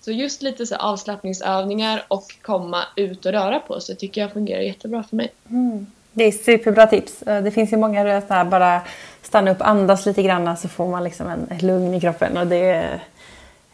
[0.00, 4.60] så just lite så avslappningsövningar och komma ut och röra på sig tycker jag fungerar
[4.60, 5.28] jättebra för mig.
[5.50, 5.86] Mm.
[6.12, 7.18] Det är superbra tips.
[7.18, 8.80] Det finns ju många så här, bara
[9.28, 12.36] stanna upp, andas lite grann så får man liksom en, ett lugn i kroppen.
[12.36, 12.70] Och det,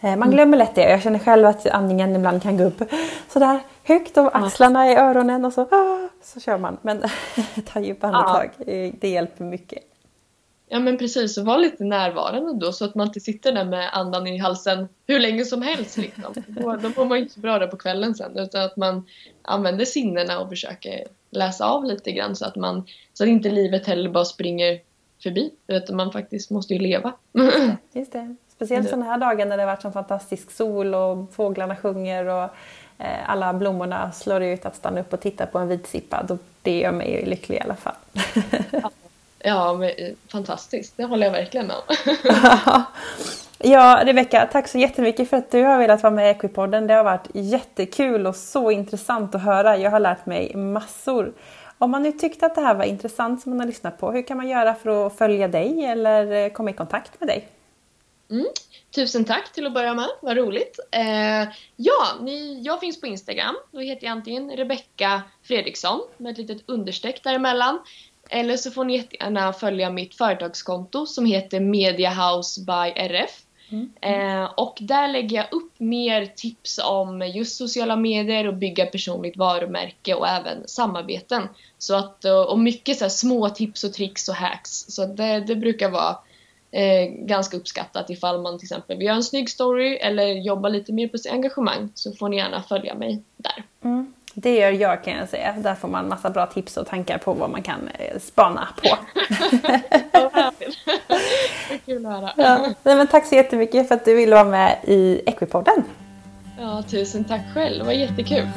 [0.01, 0.31] eh, man mm.
[0.31, 0.91] glömmer lätt det.
[0.91, 2.83] Jag känner själv att andningen ibland kan gå upp
[3.29, 6.77] sådär högt och axlarna i öronen och så, ah, så kör man.
[6.83, 7.03] Men
[7.73, 8.91] ta djupa andetag, ja.
[9.01, 9.79] det hjälper mycket.
[10.69, 13.91] Ja men precis, och var lite närvarande då så att man inte sitter där med
[13.93, 15.97] andan i halsen hur länge som helst.
[15.97, 16.35] Liksom.
[16.47, 19.07] Då, då mår man inte så bra där på kvällen sen utan att man
[19.43, 23.87] använder sinnena och försöker läsa av lite grann så att, man, så att inte livet
[23.87, 24.81] heller bara springer
[25.23, 27.13] förbi utan man faktiskt måste ju leva.
[27.93, 28.37] Just det.
[28.49, 32.43] Speciellt sådana här dagar när det har varit så fantastisk sol och fåglarna sjunger och
[32.99, 36.39] eh, alla blommorna slår ut att stanna upp och titta på en vitsippa.
[36.63, 37.95] det gör mig lycklig i alla fall.
[39.47, 40.97] Ja, men, eh, fantastiskt.
[40.97, 41.95] Det håller jag verkligen med om.
[43.59, 46.87] ja, Rebecka, tack så jättemycket för att du har velat vara med i Equipodden.
[46.87, 49.77] Det har varit jättekul och så intressant att höra.
[49.77, 51.33] Jag har lärt mig massor.
[51.79, 54.23] Om man nu tyckte att det här var intressant som man har lyssnat på, hur
[54.23, 57.49] kan man göra för att följa dig eller eh, komma i kontakt med dig?
[58.31, 58.47] Mm.
[58.95, 60.79] Tusen tack till att börja med, vad roligt.
[60.91, 63.57] Eh, ja, ni, jag finns på Instagram.
[63.71, 67.79] Då heter jag antingen Rebecka Fredriksson med ett litet understreck däremellan.
[68.31, 73.44] Eller så får ni jättegärna följa mitt företagskonto som heter Mediahouse by RF.
[73.69, 73.91] Mm.
[74.01, 79.37] Eh, och där lägger jag upp mer tips om just sociala medier och bygga personligt
[79.37, 81.49] varumärke och även samarbeten.
[81.79, 84.71] Så att, eh, och mycket så små tips och tricks och hacks.
[84.89, 86.19] Så det, det brukar vara
[86.71, 90.93] eh, ganska uppskattat ifall man till exempel vill göra en snygg story eller jobba lite
[90.93, 93.65] mer på sitt engagemang så får ni gärna följa mig där.
[93.85, 94.14] Mm.
[94.35, 95.55] Det gör jag kan jag säga.
[95.59, 98.89] Där får man massa bra tips och tankar på vad man kan eh, spana på.
[101.87, 102.33] Kul att höra.
[102.37, 102.75] Ja.
[102.83, 105.85] men tack så jättemycket för att du ville vara med i Equipodden.
[106.61, 107.79] Ja, tusen tack själv.
[107.79, 108.49] Det var jättekul.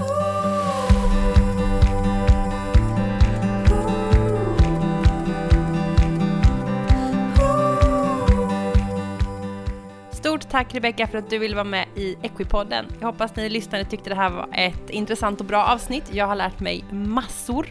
[10.18, 12.86] Stort tack Rebecka för att du ville vara med i Equipodden.
[13.00, 16.04] Jag hoppas ni lyssnare tyckte det här var ett intressant och bra avsnitt.
[16.12, 17.68] Jag har lärt mig massor.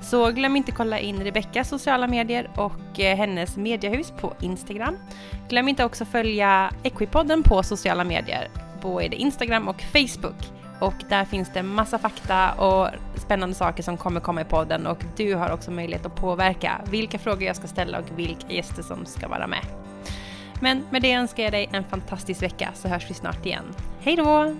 [0.00, 4.96] Så glöm inte kolla in Rebeckas sociala medier och eh, hennes mediehus på Instagram.
[5.48, 8.48] Glöm inte också följa Equipodden på sociala medier.
[8.82, 10.52] Både Instagram och Facebook.
[10.80, 15.04] Och där finns det massa fakta och spännande saker som kommer komma i podden och
[15.16, 19.06] du har också möjlighet att påverka vilka frågor jag ska ställa och vilka gäster som
[19.06, 19.87] ska vara med.
[20.60, 23.64] Men med det önskar jag dig en fantastisk vecka så hörs vi snart igen.
[24.00, 24.54] Hej då!